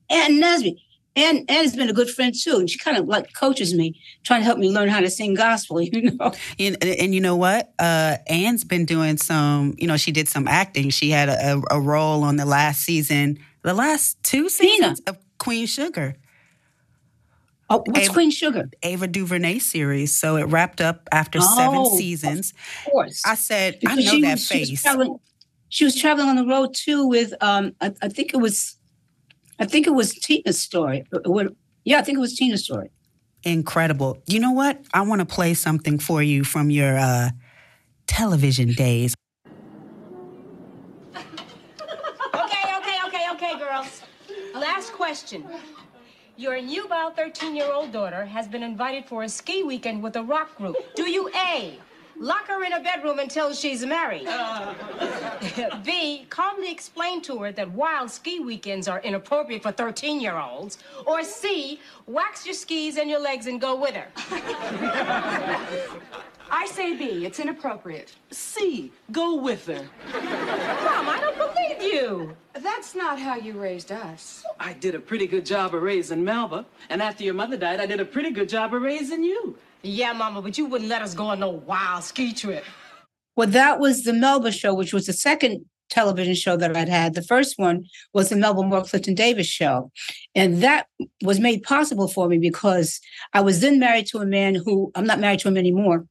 Ann 0.09 0.39
Nesby. 0.39 0.77
And 1.17 1.49
Ann 1.49 1.63
has 1.63 1.75
been 1.75 1.89
a 1.89 1.93
good 1.93 2.11
friend 2.11 2.31
too, 2.31 2.57
and 2.57 2.69
she 2.69 2.77
kind 2.77 2.95
of 2.95 3.07
like 3.07 3.33
coaches 3.33 3.73
me, 3.73 3.99
trying 4.23 4.41
to 4.41 4.45
help 4.45 4.59
me 4.59 4.69
learn 4.69 4.87
how 4.87 4.99
to 4.99 5.09
sing 5.09 5.33
gospel. 5.33 5.81
You 5.87 6.11
know, 6.11 6.31
and, 6.59 6.83
and 6.83 7.15
you 7.15 7.21
know 7.21 7.35
what? 7.35 7.73
Uh, 7.79 8.17
Ann's 8.27 8.63
been 8.63 8.85
doing 8.85 9.17
some. 9.17 9.73
You 9.79 9.87
know, 9.87 9.97
she 9.97 10.11
did 10.11 10.27
some 10.27 10.47
acting. 10.47 10.91
She 10.91 11.09
had 11.09 11.29
a, 11.29 11.61
a 11.71 11.81
role 11.81 12.23
on 12.23 12.35
the 12.35 12.45
last 12.45 12.81
season, 12.81 13.39
the 13.67 13.73
last 13.73 14.21
two 14.23 14.49
seasons 14.49 15.01
Tina. 15.01 15.17
of 15.17 15.17
Queen 15.37 15.67
Sugar. 15.67 16.15
Oh, 17.69 17.83
what's 17.85 18.05
Ava, 18.05 18.13
Queen 18.13 18.31
Sugar? 18.31 18.69
Ava 18.81 19.07
DuVernay 19.07 19.59
series. 19.59 20.15
So 20.15 20.37
it 20.37 20.45
wrapped 20.45 20.79
up 20.79 21.09
after 21.11 21.39
oh, 21.41 21.55
seven 21.55 21.85
seasons. 21.97 22.53
Of 22.85 22.91
course. 22.91 23.21
I 23.25 23.35
said, 23.35 23.79
because 23.81 23.99
I 23.99 24.01
know 24.03 24.21
that 24.21 24.35
was, 24.35 24.47
face. 24.47 24.67
She 24.67 24.73
was, 24.73 24.81
traveling, 24.81 25.19
she 25.67 25.83
was 25.83 25.95
traveling 25.95 26.29
on 26.29 26.37
the 26.37 26.45
road 26.45 26.73
too 26.73 27.05
with, 27.05 27.33
um, 27.41 27.75
I, 27.81 27.93
I 28.01 28.07
think 28.07 28.33
it 28.33 28.37
was 28.37 28.77
I 29.59 29.65
think 29.65 29.87
it 29.87 29.91
was 29.91 30.13
Tina's 30.13 30.61
story. 30.61 31.03
Yeah, 31.83 31.99
I 31.99 32.03
think 32.03 32.17
it 32.17 32.21
was 32.21 32.35
Tina's 32.35 32.63
story. 32.63 32.89
Incredible. 33.43 34.21
You 34.27 34.39
know 34.39 34.51
what? 34.51 34.81
I 34.93 35.01
want 35.01 35.19
to 35.19 35.25
play 35.25 35.53
something 35.53 35.99
for 35.99 36.21
you 36.21 36.43
from 36.43 36.69
your 36.69 36.97
uh, 36.97 37.29
television 38.05 38.71
days. 38.73 39.15
Okay, 41.15 42.75
okay, 42.77 42.97
okay, 43.07 43.25
okay, 43.33 43.59
girls. 43.59 44.03
Last 44.87 44.95
question. 44.95 45.43
Your 46.37 46.61
newborn 46.61 47.11
13 47.13 47.57
year 47.57 47.73
old 47.73 47.91
daughter 47.91 48.23
has 48.23 48.47
been 48.47 48.63
invited 48.63 49.03
for 49.03 49.23
a 49.23 49.27
ski 49.27 49.61
weekend 49.61 50.01
with 50.01 50.15
a 50.15 50.23
rock 50.23 50.55
group. 50.55 50.77
Do 50.95 51.09
you 51.09 51.29
A, 51.35 51.77
Lock 52.19 52.47
her 52.47 52.63
in 52.63 52.73
a 52.73 52.79
bedroom 52.79 53.19
until 53.19 53.53
she's 53.53 53.85
married. 53.85 54.25
Uh. 54.27 54.73
B, 55.85 56.25
calmly 56.29 56.71
explain 56.71 57.21
to 57.23 57.37
her 57.39 57.51
that 57.51 57.69
wild 57.71 58.09
ski 58.09 58.39
weekends 58.39 58.87
are 58.87 58.99
inappropriate 59.01 59.61
for 59.61 59.71
13 59.71 60.19
year 60.19 60.35
olds. 60.37 60.79
Or 61.05 61.21
C, 61.23 61.79
wax 62.07 62.45
your 62.45 62.55
skis 62.55 62.97
and 62.97 63.07
your 63.09 63.19
legs 63.19 63.45
and 63.45 63.61
go 63.61 63.75
with 63.75 63.93
her. 63.93 64.07
I 66.49 66.65
say 66.67 66.95
B, 66.95 67.25
it's 67.25 67.39
inappropriate. 67.39 68.15
C, 68.31 68.91
go 69.11 69.35
with 69.35 69.65
her. 69.67 69.85
Mom, 70.13 71.09
I 71.09 71.19
don't 71.19 71.37
believe 71.37 71.93
you. 71.93 72.35
That's 72.53 72.95
not 72.95 73.19
how 73.19 73.35
you 73.35 73.53
raised 73.53 73.91
us. 73.91 74.45
I 74.59 74.73
did 74.73 74.95
a 74.95 74.99
pretty 74.99 75.27
good 75.27 75.45
job 75.45 75.75
of 75.75 75.81
raising 75.81 76.23
Melba. 76.23 76.65
And 76.89 77.01
after 77.01 77.23
your 77.23 77.33
mother 77.33 77.57
died, 77.57 77.79
I 77.79 77.85
did 77.85 77.99
a 77.99 78.05
pretty 78.05 78.31
good 78.31 78.49
job 78.49 78.73
of 78.73 78.81
raising 78.81 79.23
you. 79.23 79.57
Yeah, 79.81 80.13
Mama, 80.13 80.41
but 80.41 80.57
you 80.57 80.65
wouldn't 80.65 80.89
let 80.89 81.01
us 81.01 81.13
go 81.13 81.25
on 81.25 81.39
no 81.39 81.49
wild 81.49 82.03
ski 82.03 82.33
trip. 82.33 82.63
Well, 83.35 83.47
that 83.49 83.79
was 83.79 84.03
the 84.03 84.13
Melba 84.13 84.51
show, 84.51 84.73
which 84.73 84.93
was 84.93 85.05
the 85.05 85.13
second 85.13 85.65
television 85.89 86.35
show 86.35 86.57
that 86.57 86.75
I'd 86.75 86.89
had. 86.89 87.13
The 87.13 87.21
first 87.21 87.57
one 87.57 87.85
was 88.13 88.29
the 88.29 88.35
Melba 88.35 88.63
Moore 88.63 88.83
Clifton 88.83 89.15
Davis 89.15 89.47
show. 89.47 89.91
And 90.35 90.61
that 90.63 90.87
was 91.21 91.39
made 91.39 91.63
possible 91.63 92.07
for 92.07 92.27
me 92.27 92.37
because 92.39 92.99
I 93.33 93.41
was 93.41 93.61
then 93.61 93.79
married 93.79 94.07
to 94.07 94.19
a 94.19 94.25
man 94.25 94.55
who 94.55 94.91
I'm 94.95 95.05
not 95.05 95.19
married 95.19 95.39
to 95.41 95.47
him 95.47 95.57
anymore, 95.57 96.05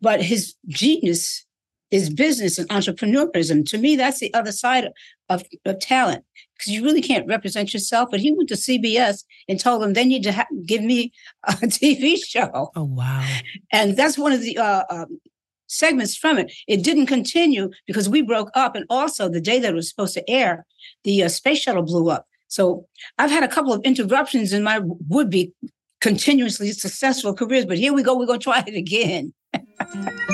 but 0.00 0.22
his 0.22 0.54
genius 0.68 1.44
is 1.92 2.08
business 2.08 2.58
and 2.58 2.68
entrepreneurism. 2.70 3.68
To 3.68 3.78
me, 3.78 3.96
that's 3.96 4.18
the 4.18 4.32
other 4.34 4.50
side 4.50 4.88
of, 5.28 5.44
of, 5.66 5.78
talent 5.78 6.24
because 6.56 6.72
you 6.72 6.82
really 6.82 7.02
can't 7.02 7.28
represent 7.28 7.72
yourself. 7.72 8.08
But 8.10 8.20
he 8.20 8.32
went 8.32 8.48
to 8.48 8.54
CBS 8.54 9.24
and 9.48 9.60
told 9.60 9.82
them 9.82 9.92
they 9.92 10.06
need 10.06 10.22
to 10.24 10.32
ha- 10.32 10.46
give 10.66 10.82
me 10.82 11.12
a 11.44 11.52
TV 11.52 12.16
show. 12.24 12.70
Oh 12.74 12.84
wow! 12.84 13.28
And 13.70 13.96
that's 13.96 14.18
one 14.18 14.32
of 14.32 14.40
the 14.40 14.56
uh, 14.58 14.84
um, 14.90 15.20
segments 15.66 16.16
from 16.16 16.38
it. 16.38 16.50
It 16.66 16.82
didn't 16.82 17.06
continue 17.06 17.70
because 17.86 18.08
we 18.08 18.22
broke 18.22 18.50
up, 18.54 18.74
and 18.74 18.86
also 18.88 19.28
the 19.28 19.40
day 19.40 19.58
that 19.60 19.72
it 19.72 19.76
was 19.76 19.88
supposed 19.88 20.14
to 20.14 20.28
air, 20.30 20.64
the 21.04 21.24
uh, 21.24 21.28
space 21.28 21.60
shuttle 21.60 21.82
blew 21.82 22.08
up. 22.08 22.26
So 22.48 22.86
I've 23.18 23.30
had 23.30 23.44
a 23.44 23.48
couple 23.48 23.72
of 23.72 23.82
interruptions 23.82 24.52
in 24.52 24.62
my 24.62 24.80
would-be 25.08 25.52
continuously 26.00 26.72
successful 26.72 27.34
careers, 27.34 27.66
but 27.66 27.78
here 27.78 27.92
we 27.92 28.02
go. 28.02 28.18
We're 28.18 28.26
going 28.26 28.40
to 28.40 28.44
try 28.44 28.62
it 28.66 28.74
again. 28.74 29.32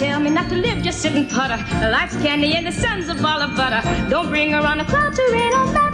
tell 0.00 0.18
me 0.18 0.30
not 0.30 0.48
to 0.48 0.56
live, 0.56 0.82
just 0.82 1.00
sit 1.00 1.12
and 1.12 1.28
putter. 1.28 1.58
Life's 1.90 2.16
candy 2.22 2.54
and 2.54 2.66
the 2.66 2.72
sun's 2.72 3.08
a 3.10 3.14
ball 3.14 3.42
of 3.42 3.54
butter. 3.54 3.82
Don't 4.08 4.28
bring 4.28 4.52
her 4.52 4.66
on 4.66 4.78
the 4.78 4.84
cloud 4.84 5.14
to 5.14 5.22
rain 5.30 5.52
on 5.52 5.89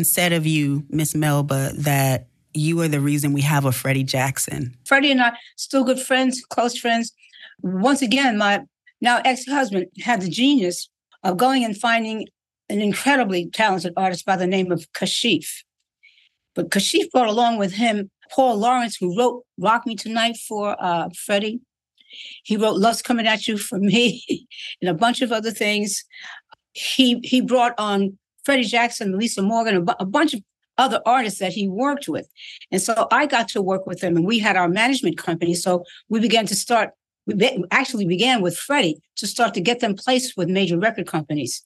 been 0.00 0.04
said 0.06 0.32
of 0.32 0.46
you, 0.46 0.82
Miss 0.88 1.14
Melba, 1.14 1.72
that 1.74 2.26
you 2.54 2.80
are 2.80 2.88
the 2.88 3.00
reason 3.00 3.34
we 3.34 3.42
have 3.42 3.66
a 3.66 3.72
Freddie 3.72 4.02
Jackson. 4.02 4.74
Freddie 4.86 5.10
and 5.10 5.20
I 5.20 5.32
still 5.56 5.84
good 5.84 6.00
friends, 6.00 6.42
close 6.48 6.78
friends. 6.78 7.12
Once 7.60 8.00
again, 8.00 8.38
my 8.38 8.62
now 9.02 9.20
ex-husband 9.26 9.88
had 10.00 10.22
the 10.22 10.30
genius 10.30 10.88
of 11.22 11.36
going 11.36 11.66
and 11.66 11.76
finding 11.76 12.28
an 12.70 12.80
incredibly 12.80 13.50
talented 13.50 13.92
artist 13.94 14.24
by 14.24 14.36
the 14.36 14.46
name 14.46 14.72
of 14.72 14.90
Kashif. 14.92 15.46
But 16.54 16.70
Kashif 16.70 17.10
brought 17.10 17.28
along 17.28 17.58
with 17.58 17.74
him 17.74 18.10
Paul 18.30 18.56
Laurence, 18.56 18.96
who 18.96 19.18
wrote 19.18 19.44
Rock 19.58 19.86
Me 19.86 19.96
Tonight 19.96 20.38
for 20.48 20.82
uh, 20.82 21.10
Freddie. 21.14 21.60
He 22.42 22.56
wrote 22.56 22.78
Love's 22.78 23.02
Coming 23.02 23.26
at 23.26 23.46
You 23.46 23.58
for 23.58 23.78
me 23.78 24.46
and 24.80 24.88
a 24.88 24.94
bunch 24.94 25.20
of 25.20 25.30
other 25.30 25.50
things. 25.50 26.02
He 26.72 27.20
he 27.22 27.42
brought 27.42 27.74
on 27.76 28.16
Freddie 28.44 28.64
Jackson, 28.64 29.18
Lisa 29.18 29.42
Morgan, 29.42 29.86
a, 29.98 30.04
bunch 30.04 30.34
of 30.34 30.42
other 30.78 31.00
artists 31.04 31.40
that 31.40 31.52
he 31.52 31.68
worked 31.68 32.08
with. 32.08 32.28
And 32.70 32.80
so 32.80 33.06
I 33.10 33.26
got 33.26 33.48
to 33.50 33.62
work 33.62 33.86
with 33.86 34.00
them 34.00 34.16
and 34.16 34.26
we 34.26 34.38
had 34.38 34.56
our 34.56 34.68
management 34.68 35.18
company. 35.18 35.54
So 35.54 35.84
we 36.08 36.20
began 36.20 36.46
to 36.46 36.54
start 36.54 36.90
we 37.26 37.64
actually 37.70 38.06
began 38.06 38.40
with 38.40 38.56
Freddie 38.56 39.00
to 39.16 39.26
start 39.26 39.54
to 39.54 39.60
get 39.60 39.80
them 39.80 39.94
placed 39.94 40.36
with 40.36 40.48
major 40.48 40.78
record 40.78 41.06
companies 41.06 41.62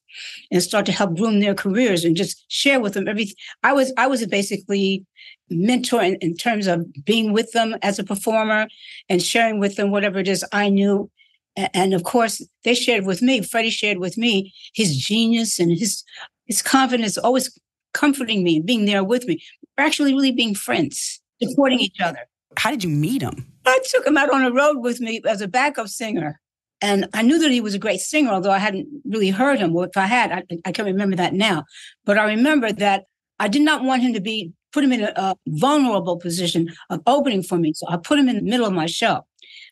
and 0.50 0.62
start 0.62 0.84
to 0.86 0.92
help 0.92 1.16
groom 1.16 1.40
their 1.40 1.54
careers 1.54 2.04
and 2.04 2.16
just 2.16 2.44
share 2.48 2.80
with 2.80 2.94
them 2.94 3.08
everything. 3.08 3.36
I 3.62 3.72
was 3.72 3.92
I 3.96 4.06
was 4.06 4.26
basically 4.26 5.04
mentor 5.50 6.02
in, 6.02 6.16
in 6.16 6.36
terms 6.36 6.66
of 6.66 6.86
being 7.04 7.32
with 7.32 7.52
them 7.52 7.76
as 7.82 7.98
a 7.98 8.04
performer 8.04 8.66
and 9.08 9.22
sharing 9.22 9.58
with 9.58 9.76
them 9.76 9.90
whatever 9.90 10.18
it 10.18 10.28
is 10.28 10.44
I 10.52 10.68
knew. 10.68 11.10
And 11.56 11.94
of 11.94 12.02
course, 12.02 12.44
they 12.64 12.74
shared 12.74 13.06
with 13.06 13.22
me. 13.22 13.40
Freddie 13.42 13.70
shared 13.70 13.98
with 13.98 14.18
me 14.18 14.52
his 14.74 14.96
genius 14.96 15.60
and 15.60 15.70
his 15.70 16.02
his 16.46 16.62
confidence, 16.62 17.16
always 17.18 17.58
comforting 17.92 18.42
me 18.42 18.56
and 18.56 18.66
being 18.66 18.84
there 18.84 19.04
with 19.04 19.26
me. 19.26 19.42
We're 19.76 19.84
actually 19.84 20.12
really 20.12 20.32
being 20.32 20.54
friends, 20.54 21.20
supporting 21.42 21.80
each 21.80 22.00
other. 22.00 22.20
How 22.56 22.70
did 22.70 22.84
you 22.84 22.90
meet 22.90 23.22
him? 23.22 23.46
I 23.66 23.80
took 23.90 24.06
him 24.06 24.16
out 24.16 24.30
on 24.30 24.44
the 24.44 24.52
road 24.52 24.78
with 24.78 25.00
me 25.00 25.20
as 25.26 25.40
a 25.40 25.48
backup 25.48 25.88
singer. 25.88 26.40
And 26.80 27.08
I 27.14 27.22
knew 27.22 27.38
that 27.38 27.50
he 27.50 27.60
was 27.60 27.74
a 27.74 27.78
great 27.78 28.00
singer, 28.00 28.30
although 28.30 28.50
I 28.50 28.58
hadn't 28.58 28.88
really 29.06 29.30
heard 29.30 29.58
him. 29.58 29.72
Well, 29.72 29.86
if 29.88 29.96
I 29.96 30.06
had, 30.06 30.32
I, 30.32 30.42
I 30.64 30.72
can't 30.72 30.86
remember 30.86 31.16
that 31.16 31.32
now. 31.32 31.64
But 32.04 32.18
I 32.18 32.24
remember 32.26 32.72
that 32.72 33.04
I 33.38 33.48
did 33.48 33.62
not 33.62 33.84
want 33.84 34.02
him 34.02 34.12
to 34.12 34.20
be 34.20 34.52
put 34.72 34.84
him 34.84 34.92
in 34.92 35.02
a, 35.02 35.12
a 35.16 35.34
vulnerable 35.46 36.18
position 36.18 36.74
of 36.90 37.00
opening 37.06 37.42
for 37.42 37.56
me. 37.56 37.72
So 37.74 37.86
I 37.88 37.96
put 37.96 38.18
him 38.18 38.28
in 38.28 38.36
the 38.36 38.42
middle 38.42 38.66
of 38.66 38.72
my 38.72 38.86
show. 38.86 39.24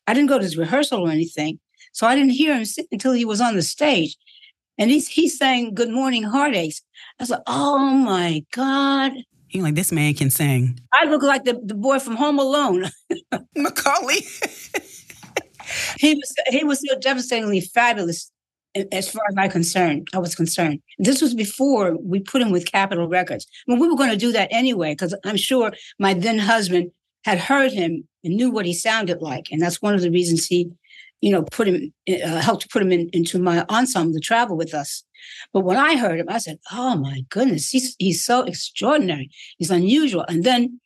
I 0.06 0.14
didn't 0.14 0.28
go 0.28 0.38
to 0.38 0.44
his 0.44 0.56
rehearsal 0.56 1.06
or 1.06 1.10
anything. 1.10 1.58
So 1.92 2.06
I 2.06 2.14
didn't 2.14 2.30
hear 2.30 2.54
him 2.54 2.64
until 2.90 3.12
he 3.12 3.24
was 3.24 3.40
on 3.40 3.56
the 3.56 3.62
stage. 3.62 4.16
And 4.78 4.90
he's 4.90 5.08
he's 5.08 5.36
saying 5.38 5.74
Good 5.74 5.90
Morning 5.90 6.22
Heartaches. 6.22 6.82
I 7.18 7.22
was 7.22 7.30
like, 7.30 7.42
oh 7.46 7.78
my 7.78 8.44
God. 8.52 9.12
You're 9.50 9.64
like, 9.64 9.74
this 9.74 9.92
man 9.92 10.14
can 10.14 10.30
sing. 10.30 10.80
I 10.92 11.04
look 11.04 11.22
like 11.22 11.44
the, 11.44 11.60
the 11.62 11.74
boy 11.74 11.98
from 11.98 12.16
Home 12.16 12.38
Alone. 12.38 12.90
Macaulay. 13.56 14.20
he 15.98 16.14
was 16.14 16.34
he 16.48 16.64
was 16.64 16.80
so 16.80 16.98
devastatingly 16.98 17.60
fabulous 17.60 18.30
as 18.90 19.10
far 19.10 19.22
as 19.28 19.36
I 19.36 19.48
concerned. 19.48 20.08
I 20.14 20.18
was 20.18 20.34
concerned. 20.34 20.80
This 20.98 21.20
was 21.20 21.34
before 21.34 21.96
we 21.98 22.20
put 22.20 22.42
him 22.42 22.50
with 22.50 22.70
Capitol 22.70 23.08
Records. 23.08 23.46
Well, 23.66 23.78
we 23.78 23.88
were 23.88 23.96
going 23.96 24.10
to 24.10 24.16
do 24.16 24.32
that 24.32 24.48
anyway 24.50 24.92
because 24.92 25.14
I'm 25.24 25.36
sure 25.36 25.72
my 25.98 26.14
then 26.14 26.38
husband 26.38 26.90
had 27.24 27.38
heard 27.38 27.72
him 27.72 28.08
and 28.24 28.36
knew 28.36 28.50
what 28.50 28.66
he 28.66 28.74
sounded 28.74 29.20
like, 29.20 29.48
and 29.50 29.60
that's 29.60 29.82
one 29.82 29.94
of 29.94 30.00
the 30.00 30.10
reasons 30.10 30.46
he, 30.46 30.70
you 31.22 31.30
know, 31.30 31.42
put 31.44 31.68
him 31.68 31.94
uh, 32.10 32.40
helped 32.40 32.62
to 32.62 32.68
put 32.68 32.82
him 32.82 32.92
in, 32.92 33.08
into 33.14 33.38
my 33.38 33.64
ensemble 33.70 34.12
to 34.12 34.20
travel 34.20 34.56
with 34.56 34.74
us. 34.74 35.04
But 35.52 35.60
when 35.60 35.76
I 35.78 35.96
heard 35.96 36.18
him, 36.20 36.26
I 36.28 36.38
said, 36.38 36.58
"Oh 36.70 36.96
my 36.96 37.24
goodness, 37.30 37.70
he's 37.70 37.96
he's 37.98 38.22
so 38.22 38.42
extraordinary. 38.42 39.30
He's 39.56 39.70
unusual." 39.70 40.24
And 40.28 40.44
then 40.44 40.80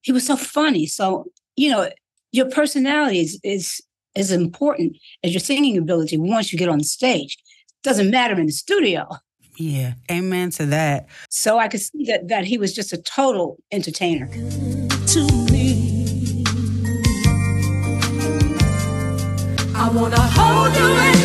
he 0.00 0.12
was 0.12 0.26
so 0.26 0.36
funny. 0.36 0.86
So 0.86 1.26
you 1.56 1.70
know, 1.70 1.90
your 2.32 2.48
personality 2.48 3.20
is 3.20 3.38
is 3.42 3.82
as 4.16 4.30
important 4.30 4.96
as 5.24 5.32
your 5.32 5.40
singing 5.40 5.76
ability 5.76 6.16
once 6.16 6.52
you 6.52 6.58
get 6.58 6.68
on 6.68 6.80
stage. 6.80 7.36
Doesn't 7.82 8.10
matter 8.10 8.38
in 8.38 8.46
the 8.46 8.52
studio. 8.52 9.08
Yeah. 9.56 9.94
Amen 10.10 10.50
to 10.50 10.66
that. 10.66 11.06
So 11.30 11.58
I 11.58 11.66
could 11.66 11.80
see 11.80 12.04
that 12.04 12.28
that 12.28 12.44
he 12.44 12.58
was 12.58 12.72
just 12.72 12.92
a 12.92 13.02
total 13.02 13.58
entertainer. 13.72 14.28
to 14.28 15.53
wanna 19.94 20.20
hold 20.20 20.76
you 20.76 20.88
in 20.88 21.23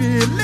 let 0.00 0.39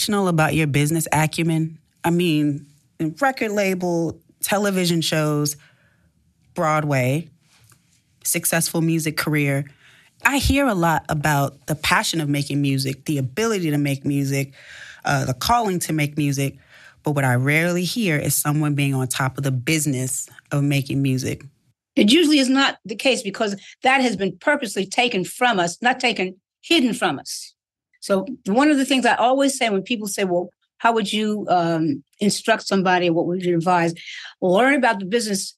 intentional 0.00 0.28
about 0.28 0.54
your 0.54 0.66
business 0.66 1.06
acumen? 1.12 1.78
I 2.04 2.10
mean, 2.10 2.66
record 3.20 3.52
label, 3.52 4.18
television 4.40 5.02
shows, 5.02 5.56
Broadway, 6.54 7.28
successful 8.24 8.80
music 8.80 9.18
career. 9.18 9.66
I 10.24 10.38
hear 10.38 10.66
a 10.66 10.74
lot 10.74 11.04
about 11.10 11.66
the 11.66 11.74
passion 11.74 12.20
of 12.22 12.30
making 12.30 12.62
music, 12.62 13.04
the 13.04 13.18
ability 13.18 13.70
to 13.70 13.78
make 13.78 14.06
music, 14.06 14.54
uh, 15.04 15.26
the 15.26 15.34
calling 15.34 15.78
to 15.80 15.92
make 15.92 16.16
music. 16.16 16.56
But 17.02 17.12
what 17.12 17.24
I 17.24 17.34
rarely 17.34 17.84
hear 17.84 18.16
is 18.16 18.34
someone 18.34 18.74
being 18.74 18.94
on 18.94 19.06
top 19.06 19.36
of 19.36 19.44
the 19.44 19.52
business 19.52 20.30
of 20.50 20.62
making 20.62 21.02
music. 21.02 21.44
It 21.94 22.10
usually 22.10 22.38
is 22.38 22.48
not 22.48 22.78
the 22.86 22.96
case 22.96 23.22
because 23.22 23.54
that 23.82 24.00
has 24.00 24.16
been 24.16 24.38
purposely 24.38 24.86
taken 24.86 25.24
from 25.24 25.58
us, 25.58 25.76
not 25.82 26.00
taken, 26.00 26.36
hidden 26.62 26.94
from 26.94 27.18
us. 27.18 27.54
So 28.00 28.26
one 28.46 28.70
of 28.70 28.78
the 28.78 28.84
things 28.84 29.06
I 29.06 29.14
always 29.14 29.56
say 29.56 29.68
when 29.70 29.82
people 29.82 30.08
say, 30.08 30.24
"Well, 30.24 30.50
how 30.78 30.92
would 30.92 31.12
you 31.12 31.46
um, 31.48 32.02
instruct 32.18 32.66
somebody? 32.66 33.10
What 33.10 33.26
would 33.26 33.44
you 33.44 33.56
advise?" 33.56 33.94
Learn 34.40 34.74
about 34.74 34.98
the 34.98 35.06
business. 35.06 35.54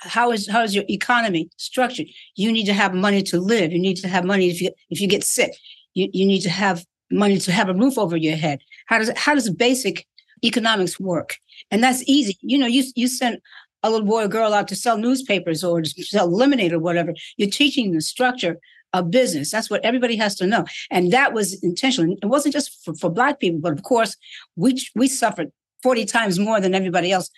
How 0.00 0.30
is 0.32 0.48
how 0.48 0.62
is 0.62 0.74
your 0.74 0.84
economy 0.88 1.48
structured? 1.56 2.06
You 2.36 2.52
need 2.52 2.66
to 2.66 2.74
have 2.74 2.94
money 2.94 3.22
to 3.24 3.40
live. 3.40 3.72
You 3.72 3.78
need 3.78 3.96
to 3.98 4.08
have 4.08 4.24
money 4.24 4.50
if 4.50 4.60
you 4.60 4.70
if 4.90 5.00
you 5.00 5.08
get 5.08 5.24
sick. 5.24 5.52
You 5.94 6.08
you 6.12 6.26
need 6.26 6.40
to 6.42 6.50
have 6.50 6.84
money 7.10 7.38
to 7.38 7.52
have 7.52 7.68
a 7.68 7.74
roof 7.74 7.98
over 7.98 8.16
your 8.16 8.36
head. 8.36 8.60
How 8.86 8.98
does 8.98 9.10
how 9.16 9.34
does 9.34 9.48
basic 9.50 10.06
economics 10.44 11.00
work? 11.00 11.38
And 11.70 11.82
that's 11.82 12.02
easy. 12.06 12.36
You 12.42 12.58
know, 12.58 12.66
you 12.66 12.84
you 12.94 13.08
send 13.08 13.38
a 13.82 13.90
little 13.90 14.06
boy 14.06 14.24
or 14.24 14.28
girl 14.28 14.52
out 14.52 14.68
to 14.68 14.76
sell 14.76 14.98
newspapers 14.98 15.62
or 15.62 15.80
to 15.80 16.04
sell 16.04 16.28
lemonade 16.28 16.72
or 16.72 16.78
whatever. 16.78 17.14
You're 17.36 17.50
teaching 17.50 17.92
the 17.92 18.00
structure 18.00 18.58
of 18.96 19.10
business. 19.10 19.50
That's 19.50 19.70
what 19.70 19.84
everybody 19.84 20.16
has 20.16 20.34
to 20.36 20.46
know. 20.46 20.64
And 20.90 21.12
that 21.12 21.32
was 21.32 21.62
intentional. 21.62 22.16
It 22.22 22.26
wasn't 22.26 22.54
just 22.54 22.84
for, 22.84 22.94
for 22.94 23.10
black 23.10 23.40
people, 23.40 23.60
but 23.60 23.72
of 23.72 23.82
course, 23.82 24.16
we 24.56 24.80
we 24.94 25.08
suffered 25.08 25.52
40 25.82 26.04
times 26.06 26.38
more 26.38 26.60
than 26.60 26.74
everybody 26.74 27.12
else 27.12 27.30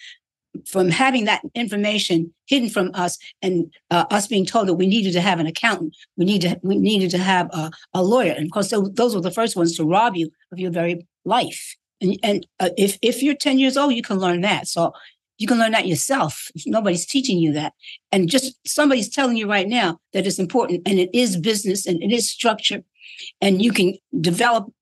from 0.66 0.88
having 0.88 1.24
that 1.26 1.42
information 1.54 2.32
hidden 2.46 2.68
from 2.68 2.90
us 2.94 3.18
and 3.42 3.72
uh, 3.90 4.06
us 4.10 4.26
being 4.26 4.46
told 4.46 4.68
that 4.68 4.74
we 4.74 4.86
needed 4.86 5.12
to 5.12 5.20
have 5.20 5.38
an 5.38 5.46
accountant 5.46 5.94
we 6.16 6.24
need 6.24 6.40
to 6.40 6.58
we 6.62 6.76
needed 6.76 7.10
to 7.10 7.18
have 7.18 7.48
a, 7.52 7.70
a 7.94 8.02
lawyer 8.02 8.32
and 8.32 8.46
of 8.46 8.50
course 8.50 8.70
those, 8.70 8.90
those 8.94 9.14
were 9.14 9.20
the 9.20 9.30
first 9.30 9.56
ones 9.56 9.76
to 9.76 9.84
rob 9.84 10.16
you 10.16 10.30
of 10.50 10.58
your 10.58 10.70
very 10.70 11.06
life 11.24 11.76
and, 12.00 12.18
and 12.22 12.46
uh, 12.60 12.70
if 12.76 12.98
if 13.02 13.22
you're 13.22 13.34
10 13.34 13.58
years 13.58 13.76
old 13.76 13.92
you 13.92 14.02
can 14.02 14.18
learn 14.18 14.40
that 14.40 14.66
so 14.66 14.92
you 15.38 15.46
can 15.46 15.58
learn 15.58 15.72
that 15.72 15.86
yourself 15.86 16.50
nobody's 16.66 17.06
teaching 17.06 17.38
you 17.38 17.52
that 17.52 17.72
and 18.12 18.28
just 18.28 18.54
somebody's 18.66 19.08
telling 19.08 19.36
you 19.36 19.48
right 19.48 19.68
now 19.68 19.98
that 20.12 20.26
it's 20.26 20.38
important 20.38 20.82
and 20.86 20.98
it 20.98 21.10
is 21.14 21.36
business 21.36 21.86
and 21.86 22.02
it 22.02 22.12
is 22.12 22.30
structure 22.30 22.82
and 23.40 23.62
you 23.62 23.72
can 23.72 23.94
develop 24.20 24.72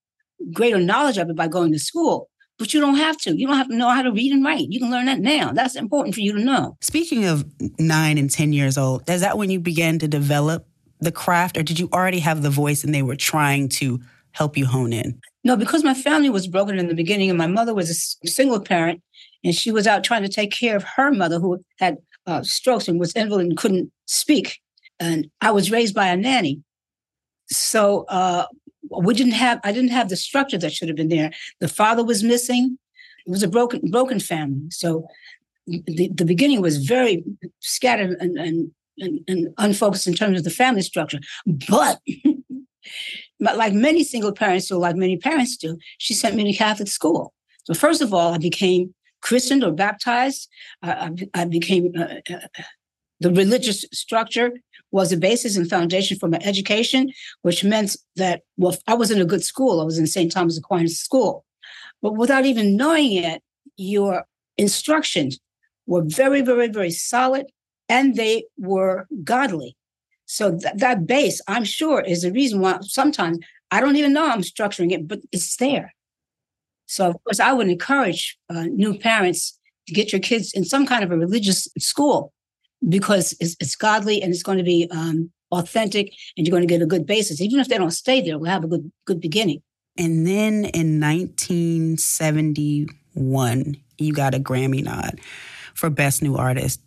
greater 0.52 0.80
knowledge 0.80 1.18
of 1.18 1.30
it 1.30 1.36
by 1.36 1.48
going 1.48 1.72
to 1.72 1.78
school 1.78 2.28
but 2.58 2.72
you 2.72 2.80
don't 2.80 2.96
have 2.96 3.18
to. 3.18 3.38
You 3.38 3.46
don't 3.46 3.56
have 3.56 3.68
to 3.68 3.76
know 3.76 3.90
how 3.90 4.02
to 4.02 4.12
read 4.12 4.32
and 4.32 4.44
write. 4.44 4.68
You 4.70 4.80
can 4.80 4.90
learn 4.90 5.06
that 5.06 5.20
now. 5.20 5.52
That's 5.52 5.76
important 5.76 6.14
for 6.14 6.20
you 6.20 6.32
to 6.32 6.42
know. 6.42 6.76
Speaking 6.80 7.26
of 7.26 7.44
nine 7.78 8.18
and 8.18 8.30
10 8.30 8.52
years 8.52 8.78
old, 8.78 9.08
is 9.10 9.20
that 9.20 9.36
when 9.36 9.50
you 9.50 9.60
began 9.60 9.98
to 9.98 10.08
develop 10.08 10.66
the 11.00 11.12
craft, 11.12 11.58
or 11.58 11.62
did 11.62 11.78
you 11.78 11.88
already 11.92 12.20
have 12.20 12.42
the 12.42 12.50
voice 12.50 12.82
and 12.82 12.94
they 12.94 13.02
were 13.02 13.16
trying 13.16 13.68
to 13.68 14.00
help 14.32 14.56
you 14.56 14.66
hone 14.66 14.92
in? 14.92 15.20
No, 15.44 15.56
because 15.56 15.84
my 15.84 15.94
family 15.94 16.30
was 16.30 16.46
broken 16.46 16.78
in 16.78 16.88
the 16.88 16.94
beginning, 16.94 17.28
and 17.28 17.38
my 17.38 17.46
mother 17.46 17.74
was 17.74 17.90
a 17.90 18.28
single 18.28 18.60
parent, 18.60 19.02
and 19.46 19.54
she 19.54 19.70
was 19.70 19.86
out 19.86 20.02
trying 20.02 20.22
to 20.22 20.28
take 20.28 20.50
care 20.50 20.76
of 20.76 20.82
her 20.82 21.12
mother 21.12 21.38
who 21.38 21.64
had 21.78 21.98
uh, 22.26 22.42
strokes 22.42 22.88
and 22.88 22.98
was 22.98 23.12
invalid 23.12 23.46
and 23.46 23.56
couldn't 23.56 23.92
speak. 24.06 24.60
And 24.98 25.30
I 25.40 25.52
was 25.52 25.70
raised 25.70 25.94
by 25.94 26.08
a 26.08 26.16
nanny, 26.16 26.62
so 27.48 28.06
uh, 28.08 28.46
we 29.02 29.14
didn't 29.14 29.34
have. 29.34 29.60
I 29.62 29.70
didn't 29.70 29.90
have 29.90 30.08
the 30.08 30.16
structure 30.16 30.58
that 30.58 30.72
should 30.72 30.88
have 30.88 30.96
been 30.96 31.10
there. 31.10 31.30
The 31.60 31.68
father 31.68 32.02
was 32.02 32.24
missing. 32.24 32.76
It 33.24 33.30
was 33.30 33.44
a 33.44 33.48
broken 33.48 33.88
broken 33.90 34.18
family. 34.18 34.68
So 34.70 35.06
the, 35.66 36.10
the 36.12 36.24
beginning 36.24 36.60
was 36.60 36.84
very 36.84 37.22
scattered 37.60 38.16
and, 38.18 38.36
and 38.36 38.72
and, 38.98 39.20
and 39.28 39.48
unfocused 39.58 40.08
in 40.08 40.14
terms 40.14 40.38
of 40.38 40.44
the 40.44 40.50
family 40.50 40.82
structure. 40.82 41.20
But 41.68 42.00
but 43.38 43.56
like 43.56 43.74
many 43.74 44.02
single 44.02 44.32
parents 44.32 44.66
do, 44.66 44.76
like 44.76 44.96
many 44.96 45.18
parents 45.18 45.56
do, 45.56 45.78
she 45.98 46.14
sent 46.14 46.34
me 46.34 46.50
to 46.50 46.58
Catholic 46.58 46.88
school. 46.88 47.32
So 47.64 47.74
first 47.74 48.00
of 48.00 48.14
all, 48.14 48.32
I 48.32 48.38
became 48.38 48.94
christened 49.26 49.64
or 49.64 49.72
baptized. 49.72 50.48
I, 50.82 51.10
I, 51.34 51.44
became 51.44 51.92
uh, 51.98 52.20
uh, 52.32 52.62
the 53.18 53.32
religious 53.32 53.84
structure 53.92 54.52
was 54.92 55.10
the 55.10 55.16
basis 55.16 55.56
and 55.56 55.68
foundation 55.68 56.16
for 56.18 56.28
my 56.28 56.38
education, 56.42 57.10
which 57.42 57.64
meant 57.64 57.96
that 58.14 58.42
well, 58.56 58.76
I 58.86 58.94
was 58.94 59.10
in 59.10 59.20
a 59.20 59.24
good 59.32 59.42
school. 59.42 59.80
I 59.80 59.84
was 59.84 59.98
in 59.98 60.06
St. 60.06 60.30
Thomas 60.30 60.58
Aquinas 60.58 61.00
School, 61.00 61.44
but 62.02 62.16
without 62.16 62.46
even 62.46 62.76
knowing 62.76 63.12
it, 63.12 63.42
your 63.76 64.24
instructions 64.56 65.40
were 65.86 66.04
very, 66.06 66.40
very, 66.40 66.68
very 66.68 66.92
solid, 66.92 67.46
and 67.88 68.14
they 68.14 68.44
were 68.56 69.06
godly. 69.24 69.76
So 70.26 70.56
th- 70.56 70.74
that 70.76 71.06
base, 71.06 71.40
I'm 71.48 71.64
sure, 71.64 72.00
is 72.00 72.22
the 72.22 72.32
reason 72.32 72.60
why 72.60 72.78
sometimes 72.82 73.38
I 73.72 73.80
don't 73.80 73.96
even 73.96 74.12
know 74.12 74.28
I'm 74.28 74.42
structuring 74.42 74.92
it, 74.92 75.08
but 75.08 75.20
it's 75.32 75.56
there. 75.56 75.95
So, 76.86 77.08
of 77.08 77.16
course, 77.24 77.40
I 77.40 77.52
would 77.52 77.68
encourage 77.68 78.38
uh, 78.48 78.64
new 78.64 78.98
parents 78.98 79.58
to 79.88 79.94
get 79.94 80.12
your 80.12 80.20
kids 80.20 80.52
in 80.52 80.64
some 80.64 80.86
kind 80.86 81.02
of 81.04 81.10
a 81.10 81.16
religious 81.16 81.68
school 81.78 82.32
because 82.88 83.36
it's, 83.40 83.56
it's 83.60 83.76
godly 83.76 84.22
and 84.22 84.32
it's 84.32 84.42
going 84.42 84.58
to 84.58 84.64
be 84.64 84.88
um, 84.90 85.30
authentic, 85.52 86.12
and 86.36 86.44
you're 86.46 86.52
going 86.52 86.66
to 86.66 86.72
get 86.72 86.82
a 86.82 86.86
good 86.86 87.06
basis. 87.06 87.40
Even 87.40 87.60
if 87.60 87.68
they 87.68 87.78
don't 87.78 87.92
stay 87.92 88.20
there, 88.20 88.36
we'll 88.38 88.50
have 88.50 88.64
a 88.64 88.68
good 88.68 88.90
good 89.04 89.20
beginning. 89.20 89.62
And 89.98 90.26
then 90.26 90.66
in 90.66 91.00
1971, 91.00 93.76
you 93.98 94.12
got 94.12 94.34
a 94.34 94.38
Grammy 94.38 94.84
nod 94.84 95.18
for 95.74 95.88
Best 95.88 96.22
New 96.22 96.36
Artist. 96.36 96.82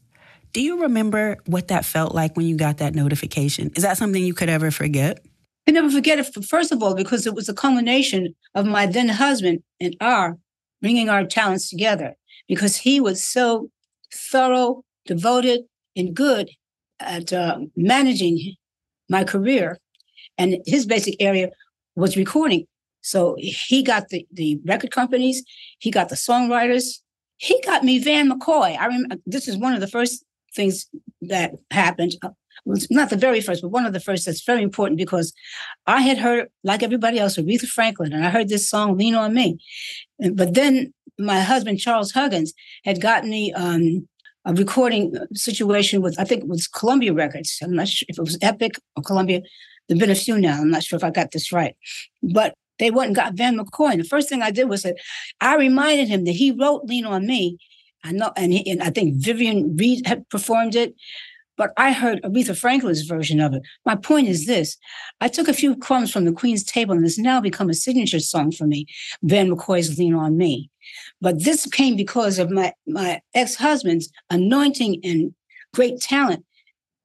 Do 0.54 0.62
you 0.62 0.84
remember 0.84 1.38
what 1.46 1.70
that 1.70 1.86
felt 1.86 2.14
like 2.14 2.36
when 2.36 2.46
you 2.48 2.56
got 2.56 2.78
that 2.78 2.94
notification? 2.96 3.72
Is 3.76 3.84
that 3.84 3.98
something 3.98 4.24
you 4.24 4.34
could 4.34 4.50
ever 4.50 4.72
forget? 4.72 5.24
I 5.70 5.72
never 5.72 5.92
forget 5.92 6.18
it. 6.18 6.46
First 6.46 6.72
of 6.72 6.82
all, 6.82 6.96
because 6.96 7.28
it 7.28 7.36
was 7.36 7.48
a 7.48 7.54
culmination 7.54 8.34
of 8.56 8.66
my 8.66 8.88
then 8.88 9.08
husband 9.08 9.62
and 9.80 9.96
our 10.02 10.36
bringing 10.82 11.10
our 11.10 11.24
talents 11.26 11.70
together. 11.70 12.16
Because 12.48 12.76
he 12.78 13.00
was 13.00 13.24
so 13.24 13.70
thorough, 14.12 14.84
devoted, 15.06 15.62
and 15.96 16.16
good 16.16 16.50
at 17.00 17.32
uh, 17.32 17.60
managing 17.76 18.56
my 19.10 19.24
career, 19.24 19.78
and 20.40 20.58
his 20.66 20.88
basic 20.88 21.16
area 21.20 21.52
was 21.96 22.18
recording. 22.18 22.66
So 23.02 23.36
he 23.38 23.84
got 23.84 24.10
the 24.10 24.26
the 24.34 24.60
record 24.66 24.90
companies, 24.90 25.44
he 25.78 25.92
got 25.92 26.10
the 26.10 26.16
songwriters, 26.16 27.00
he 27.38 27.62
got 27.62 27.84
me 27.84 28.00
Van 28.00 28.28
McCoy. 28.32 28.76
I 28.76 28.88
remember 28.88 29.18
this 29.28 29.48
is 29.48 29.56
one 29.56 29.76
of 29.76 29.82
the 29.82 29.88
first 29.88 30.26
things 30.56 30.88
that 31.22 31.52
happened. 31.70 32.14
Not 32.66 33.10
the 33.10 33.18
very 33.18 33.42
first, 33.42 33.62
but 33.62 33.70
one 33.70 33.86
of 33.86 33.94
the 33.94 34.00
first 34.00 34.26
that's 34.26 34.44
very 34.44 34.64
important 34.64 34.98
because 34.98 35.34
I 35.88 36.02
had 36.02 36.18
heard, 36.18 36.50
like 36.64 36.84
everybody 36.84 37.20
else, 37.20 37.38
Aretha 37.38 37.68
Franklin, 37.68 38.14
and 38.14 38.26
I 38.26 38.30
heard 38.30 38.50
this 38.50 38.70
song 38.70 38.98
"Lean 38.98 39.16
on 39.16 39.34
Me." 39.34 39.58
But 40.34 40.54
then 40.54 40.94
my 41.18 41.42
husband 41.42 41.80
Charles 41.80 42.12
Huggins 42.12 42.54
had 42.84 43.02
gotten 43.02 43.30
me 43.30 43.54
um, 43.54 44.08
a 44.46 44.54
recording 44.54 45.14
situation 45.34 46.02
with 46.02 46.20
I 46.20 46.24
think 46.24 46.44
it 46.44 46.50
was 46.50 46.68
Columbia 46.68 47.14
Records. 47.14 47.58
I'm 47.62 47.76
not 47.76 47.88
sure 47.88 48.06
if 48.10 48.18
it 48.18 48.22
was 48.22 48.38
Epic 48.42 48.74
or 48.96 49.04
Columbia. 49.04 49.42
There've 49.88 50.00
been 50.00 50.12
a 50.12 50.16
few 50.16 50.40
now. 50.40 50.62
I'm 50.62 50.72
not 50.72 50.84
sure 50.84 50.98
if 50.98 51.04
I 51.04 51.10
got 51.10 51.32
this 51.32 51.52
right, 51.52 51.76
but 52.22 52.54
they 52.78 52.92
went 52.92 53.08
and 53.08 53.16
got 53.16 53.34
Van 53.34 53.58
McCoy. 53.58 53.94
And 53.94 54.02
the 54.02 54.08
first 54.08 54.30
thing 54.30 54.42
I 54.42 54.52
did 54.52 54.70
was 54.70 54.84
that 54.84 54.98
I 55.42 55.56
reminded 55.56 56.08
him 56.08 56.26
that 56.26 56.32
he 56.34 56.52
wrote 56.52 56.86
"Lean 56.86 57.06
on 57.06 57.26
Me." 57.26 57.58
I 58.04 58.14
know, 58.14 58.32
and, 58.38 58.54
he, 58.54 58.72
and 58.72 58.82
I 58.82 58.92
think 58.92 59.16
Vivian 59.16 59.76
Reed 59.76 60.08
had 60.08 60.28
performed 60.30 60.74
it, 60.74 60.96
but 61.60 61.74
I 61.76 61.92
heard 61.92 62.22
Aretha 62.24 62.58
Franklin's 62.58 63.02
version 63.02 63.42
of 63.42 63.54
it. 63.54 63.64
My 63.86 63.96
point 63.96 64.30
is 64.30 64.48
this: 64.48 64.78
I 65.20 65.28
took 65.28 65.50
a 65.50 65.54
few 65.54 65.76
crumbs 65.76 66.10
from 66.10 66.24
the 66.24 66.32
Queen's 66.32 66.64
table, 66.64 66.96
and 66.96 67.06
it's 67.06 67.20
now 67.20 67.42
become 67.42 67.70
a 67.70 67.74
signature 67.74 68.22
song 68.22 68.54
for 68.54 68.66
me. 68.66 68.88
Van 69.24 69.52
McCoy's 69.52 70.00
"Lean 70.00 70.16
on 70.16 70.38
Me," 70.38 70.72
but 71.20 71.44
this 71.44 71.68
came 71.68 71.98
because 71.98 72.40
of 72.40 72.50
my 72.50 72.74
my 72.88 73.22
ex 73.36 73.56
husband's 73.56 74.10
anointing 74.30 75.02
and 75.04 75.36
great 75.74 76.00
talent 76.00 76.46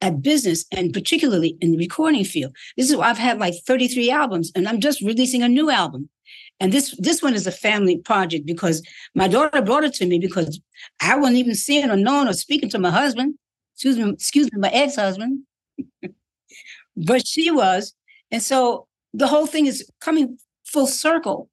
at 0.00 0.22
business 0.22 0.64
and 0.70 0.92
particularly 0.92 1.56
in 1.60 1.72
the 1.72 1.78
recording 1.78 2.24
field. 2.24 2.54
This 2.76 2.90
is 2.90 2.96
why 2.96 3.08
I've 3.08 3.18
had 3.18 3.38
like 3.38 3.54
33 3.66 4.10
albums 4.10 4.52
and 4.54 4.68
I'm 4.68 4.80
just 4.80 5.00
releasing 5.00 5.42
a 5.42 5.48
new 5.48 5.70
album. 5.70 6.08
And 6.60 6.72
this 6.72 6.94
this 6.98 7.22
one 7.22 7.34
is 7.34 7.46
a 7.46 7.52
family 7.52 7.98
project 7.98 8.46
because 8.46 8.82
my 9.14 9.26
daughter 9.28 9.62
brought 9.62 9.84
it 9.84 9.94
to 9.94 10.06
me 10.06 10.18
because 10.18 10.60
I 11.00 11.16
wasn't 11.16 11.38
even 11.38 11.54
seeing 11.54 11.90
or 11.90 11.96
knowing 11.96 12.28
or 12.28 12.34
speaking 12.34 12.68
to 12.70 12.78
my 12.78 12.90
husband. 12.90 13.34
Excuse 13.74 13.98
me, 13.98 14.10
excuse 14.10 14.52
me, 14.52 14.58
my 14.58 14.68
ex-husband. 14.68 15.40
but 16.96 17.26
she 17.26 17.50
was. 17.50 17.94
And 18.30 18.42
so 18.42 18.86
the 19.12 19.26
whole 19.26 19.46
thing 19.46 19.66
is 19.66 19.88
coming 20.00 20.38
full 20.64 20.86
circle 20.86 21.48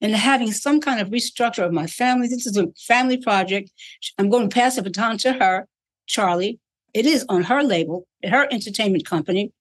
and 0.00 0.14
having 0.14 0.52
some 0.52 0.80
kind 0.80 1.00
of 1.00 1.08
restructure 1.08 1.64
of 1.64 1.72
my 1.72 1.86
family. 1.86 2.28
This 2.28 2.46
is 2.46 2.56
a 2.56 2.68
family 2.86 3.16
project. 3.16 3.70
I'm 4.18 4.30
going 4.30 4.48
to 4.48 4.54
pass 4.54 4.76
the 4.76 4.82
baton 4.82 5.18
to 5.18 5.32
her, 5.32 5.66
Charlie. 6.06 6.58
It 6.92 7.06
is 7.06 7.24
on 7.28 7.42
her 7.44 7.62
label, 7.62 8.06
her 8.24 8.46
entertainment 8.50 9.06
company. 9.06 9.52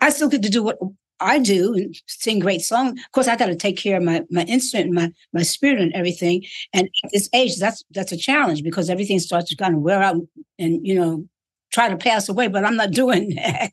I 0.00 0.10
still 0.10 0.28
get 0.28 0.42
to 0.42 0.50
do 0.50 0.62
what 0.62 0.78
I 1.20 1.38
do 1.38 1.74
and 1.74 1.96
sing 2.06 2.38
great 2.38 2.62
songs. 2.62 3.00
Of 3.00 3.12
course, 3.12 3.28
I 3.28 3.36
got 3.36 3.46
to 3.46 3.56
take 3.56 3.76
care 3.76 3.96
of 3.96 4.02
my 4.02 4.24
my 4.30 4.42
instrument, 4.42 4.92
my 4.92 5.12
my 5.32 5.42
spirit, 5.42 5.80
and 5.80 5.92
everything. 5.94 6.44
And 6.72 6.88
at 7.04 7.10
this 7.12 7.28
age, 7.32 7.56
that's 7.56 7.84
that's 7.90 8.12
a 8.12 8.16
challenge 8.16 8.62
because 8.62 8.90
everything 8.90 9.18
starts 9.18 9.48
to 9.50 9.56
kind 9.56 9.74
of 9.74 9.80
wear 9.80 10.02
out 10.02 10.16
and 10.58 10.86
you 10.86 10.94
know 10.94 11.26
try 11.72 11.88
to 11.88 11.96
pass 11.96 12.28
away. 12.28 12.48
But 12.48 12.64
I'm 12.64 12.76
not 12.76 12.90
doing 13.02 13.34
that. 13.36 13.72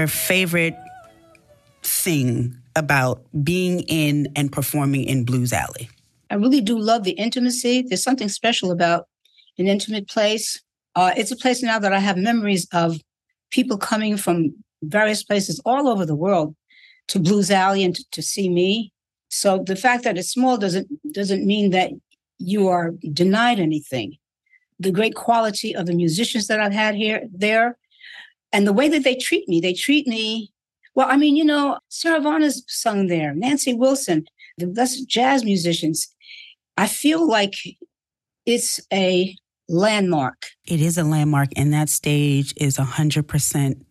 Your 0.00 0.08
favorite 0.08 0.76
thing 1.82 2.56
about 2.74 3.22
being 3.44 3.80
in 3.80 4.28
and 4.34 4.50
performing 4.50 5.04
in 5.04 5.24
Blues 5.24 5.52
Alley? 5.52 5.88
I 6.30 6.36
really 6.36 6.60
do 6.60 6.78
love 6.78 7.04
the 7.04 7.12
intimacy. 7.12 7.82
There's 7.82 8.02
something 8.02 8.28
special 8.28 8.70
about 8.70 9.08
an 9.58 9.66
intimate 9.66 10.08
place. 10.08 10.60
Uh, 10.96 11.12
it's 11.16 11.30
a 11.30 11.36
place 11.36 11.62
now 11.62 11.78
that 11.78 11.92
I 11.92 11.98
have 11.98 12.16
memories 12.16 12.66
of 12.72 12.96
people 13.50 13.76
coming 13.76 14.16
from 14.16 14.54
various 14.82 15.22
places 15.22 15.60
all 15.64 15.88
over 15.88 16.06
the 16.06 16.14
world 16.14 16.54
to 17.08 17.18
Blues 17.18 17.50
Alley 17.50 17.84
and 17.84 17.94
to, 17.94 18.04
to 18.12 18.22
see 18.22 18.48
me. 18.48 18.92
So 19.28 19.62
the 19.66 19.76
fact 19.76 20.04
that 20.04 20.16
it's 20.16 20.30
small 20.30 20.56
doesn't 20.56 20.88
doesn't 21.12 21.44
mean 21.44 21.70
that 21.70 21.90
you 22.38 22.68
are 22.68 22.92
denied 23.12 23.60
anything. 23.60 24.16
The 24.78 24.90
great 24.90 25.14
quality 25.14 25.76
of 25.76 25.86
the 25.86 25.94
musicians 25.94 26.46
that 26.46 26.60
I've 26.60 26.72
had 26.72 26.94
here 26.94 27.22
there, 27.32 27.76
and 28.52 28.66
the 28.66 28.72
way 28.72 28.88
that 28.88 29.04
they 29.04 29.16
treat 29.16 29.48
me, 29.48 29.60
they 29.60 29.72
treat 29.72 30.06
me 30.06 30.52
well. 30.94 31.08
I 31.08 31.16
mean, 31.16 31.36
you 31.36 31.44
know, 31.44 31.78
Sarah 31.88 32.20
Vaughan 32.20 32.42
has 32.42 32.62
sung 32.66 33.06
there, 33.06 33.34
Nancy 33.34 33.72
Wilson, 33.72 34.26
the 34.58 34.66
best 34.66 35.08
jazz 35.08 35.44
musicians. 35.44 36.08
I 36.76 36.86
feel 36.86 37.26
like 37.26 37.54
it's 38.46 38.80
a 38.92 39.36
landmark. 39.68 40.46
It 40.66 40.80
is 40.80 40.98
a 40.98 41.04
landmark, 41.04 41.48
and 41.56 41.72
that 41.72 41.88
stage 41.88 42.54
is 42.56 42.76
100% 42.76 43.84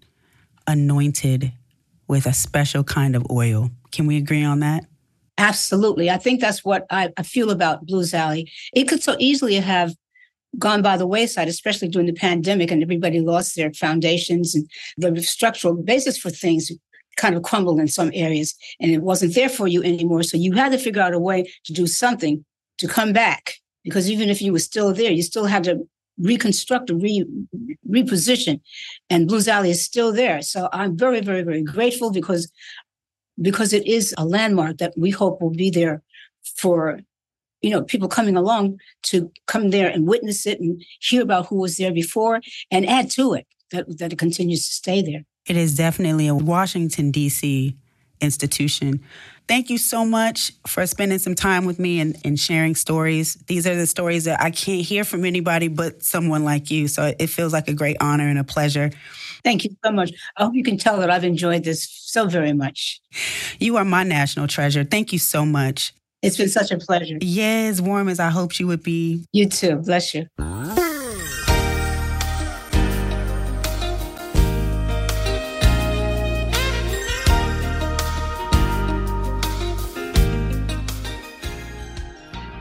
anointed 0.68 1.52
with 2.08 2.26
a 2.26 2.34
special 2.34 2.84
kind 2.84 3.16
of 3.16 3.26
oil. 3.30 3.70
Can 3.92 4.08
we 4.08 4.18
agree 4.18 4.44
on 4.44 4.60
that? 4.60 4.86
Absolutely. 5.38 6.10
I 6.10 6.18
think 6.18 6.42
that's 6.42 6.66
what 6.66 6.86
I, 6.90 7.14
I 7.16 7.24
feel 7.24 7.50
about 7.50 7.86
Blues 7.86 8.14
Alley. 8.14 8.52
It 8.74 8.86
could 8.90 9.02
so 9.02 9.16
easily 9.20 9.56
have 9.56 9.94
gone 10.58 10.82
by 10.82 10.98
the 10.98 11.08
wayside, 11.08 11.48
especially 11.48 11.88
during 11.88 12.08
the 12.08 12.14
pandemic, 12.14 12.72
and 12.72 12.82
everybody 12.82 13.20
lost 13.20 13.56
their 13.56 13.72
foundations 13.74 14.56
and 14.56 14.68
the 14.98 15.22
structural 15.22 15.76
basis 15.76 16.18
for 16.18 16.30
things 16.30 16.72
kind 17.18 17.36
of 17.36 17.44
crumbled 17.44 17.80
in 17.80 17.88
some 17.88 18.12
areas, 18.14 18.56
and 18.80 18.92
it 18.92 19.02
wasn't 19.02 19.36
there 19.36 19.50
for 19.50 19.68
you 19.68 19.84
anymore. 19.84 20.24
So 20.24 20.38
you 20.38 20.54
had 20.54 20.72
to 20.72 20.78
figure 20.78 21.02
out 21.02 21.14
a 21.14 21.20
way 21.20 21.52
to 21.66 21.74
do 21.74 21.86
something 21.86 22.44
to 22.78 22.88
come 22.88 23.14
back, 23.14 23.56
because 23.84 24.10
even 24.10 24.30
if 24.30 24.42
you 24.42 24.54
were 24.54 24.60
still 24.60 24.94
there, 24.94 25.12
you 25.12 25.22
still 25.22 25.46
had 25.46 25.66
to 25.66 25.88
reconstruct 26.18 26.90
re, 26.90 27.26
reposition, 27.90 28.62
and 29.10 29.28
Blues 29.28 29.48
Alley 29.48 29.72
is 29.72 29.84
still 29.84 30.12
there. 30.12 30.42
So 30.42 30.70
I'm 30.74 30.98
very, 30.98 31.22
very, 31.22 31.44
very 31.44 31.62
grateful 31.62 32.12
because 32.12 32.52
because 33.42 33.72
it 33.72 33.88
is 33.88 34.14
a 34.18 34.26
landmark 34.26 34.80
that 34.80 34.94
we 34.98 35.12
hope 35.12 35.42
will 35.42 35.50
be 35.50 35.70
there 35.70 36.02
for 36.58 37.00
you 37.62 37.70
know 37.70 37.82
people 37.84 38.08
coming 38.08 38.36
along 38.36 38.80
to 39.04 39.32
come 39.48 39.70
there 39.70 39.90
and 39.90 40.08
witness 40.08 40.46
it 40.46 40.60
and 40.60 40.84
hear 41.00 41.22
about 41.22 41.48
who 41.48 41.58
was 41.58 41.78
there 41.78 41.92
before 41.92 42.42
and 42.72 42.88
add 42.88 43.10
to 43.12 43.34
it 43.34 43.48
that, 43.72 43.86
that 43.98 44.14
it 44.14 44.20
continues 44.20 44.66
to 44.66 44.74
stay 44.74 45.02
there 45.02 45.26
it 45.46 45.58
is 45.58 45.76
definitely 45.76 46.28
a 46.28 46.36
washington 46.36 47.12
d.c 47.12 47.76
institution 48.22 49.00
thank 49.48 49.70
you 49.70 49.78
so 49.78 50.04
much 50.04 50.52
for 50.68 50.86
spending 50.86 51.18
some 51.18 51.36
time 51.36 51.66
with 51.66 51.80
me 51.80 52.00
and, 52.02 52.18
and 52.26 52.38
sharing 52.40 52.76
stories 52.76 53.36
these 53.48 53.66
are 53.66 53.76
the 53.76 53.88
stories 53.88 54.26
that 54.26 54.42
i 54.42 54.52
can't 54.52 54.82
hear 54.82 55.04
from 55.04 55.24
anybody 55.24 55.68
but 55.68 56.04
someone 56.04 56.44
like 56.44 56.70
you 56.70 56.88
so 56.88 57.14
it 57.18 57.28
feels 57.28 57.54
like 57.54 57.68
a 57.68 57.74
great 57.74 57.96
honor 58.02 58.28
and 58.28 58.40
a 58.40 58.44
pleasure 58.44 58.92
Thank 59.44 59.64
you 59.64 59.72
so 59.84 59.92
much. 59.92 60.12
I 60.38 60.44
hope 60.44 60.54
you 60.56 60.64
can 60.64 60.78
tell 60.78 61.00
that 61.00 61.10
I've 61.10 61.24
enjoyed 61.24 61.64
this 61.64 61.88
so 61.90 62.28
very 62.28 62.54
much. 62.54 63.00
You 63.60 63.78
are 63.78 63.86
my 63.86 64.04
national 64.04 64.48
treasure. 64.48 64.84
Thank 64.84 65.14
you 65.14 65.20
so 65.20 65.46
much. 65.46 65.94
It's 66.22 66.38
been 66.38 66.50
such 66.50 66.72
a 66.72 66.78
pleasure. 66.78 67.18
Yeah, 67.22 67.68
as 67.70 67.82
warm 67.82 68.10
as 68.10 68.20
I 68.20 68.30
hoped 68.30 68.60
you 68.60 68.68
would 68.68 68.84
be. 68.84 69.26
You 69.32 69.48
too. 69.48 69.78
Bless 69.78 70.14
you. 70.14 70.28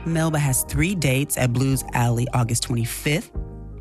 Melba 0.07 0.39
has 0.39 0.63
three 0.65 0.95
dates 0.95 1.37
at 1.37 1.53
Blues 1.53 1.85
Alley 1.93 2.27
August 2.33 2.67
25th, 2.69 3.31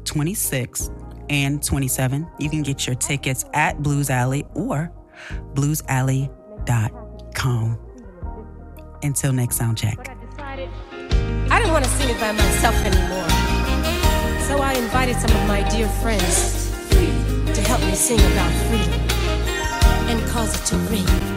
26th, 0.03 0.91
and 1.29 1.63
27. 1.63 2.27
You 2.39 2.49
can 2.49 2.63
get 2.63 2.85
your 2.85 2.95
tickets 2.95 3.45
at 3.53 3.81
Blues 3.81 4.09
Alley 4.09 4.45
or 4.53 4.91
bluesalley.com. 5.53 7.86
Until 9.03 9.33
next 9.33 9.57
sound 9.57 9.77
check. 9.77 9.97
I 10.39 11.59
didn't 11.59 11.71
want 11.71 11.85
to 11.85 11.91
sing 11.91 12.09
it 12.09 12.19
by 12.19 12.31
myself 12.31 12.75
anymore. 12.75 13.29
So 14.47 14.59
I 14.59 14.73
invited 14.73 15.15
some 15.17 15.31
of 15.31 15.47
my 15.47 15.67
dear 15.69 15.87
friends 16.01 16.71
to 16.89 17.61
help 17.61 17.81
me 17.81 17.95
sing 17.95 18.19
about 18.31 18.51
freedom 18.67 19.01
and 20.09 20.27
cause 20.29 20.55
it 20.55 20.65
to 20.67 20.75
ring. 20.89 21.36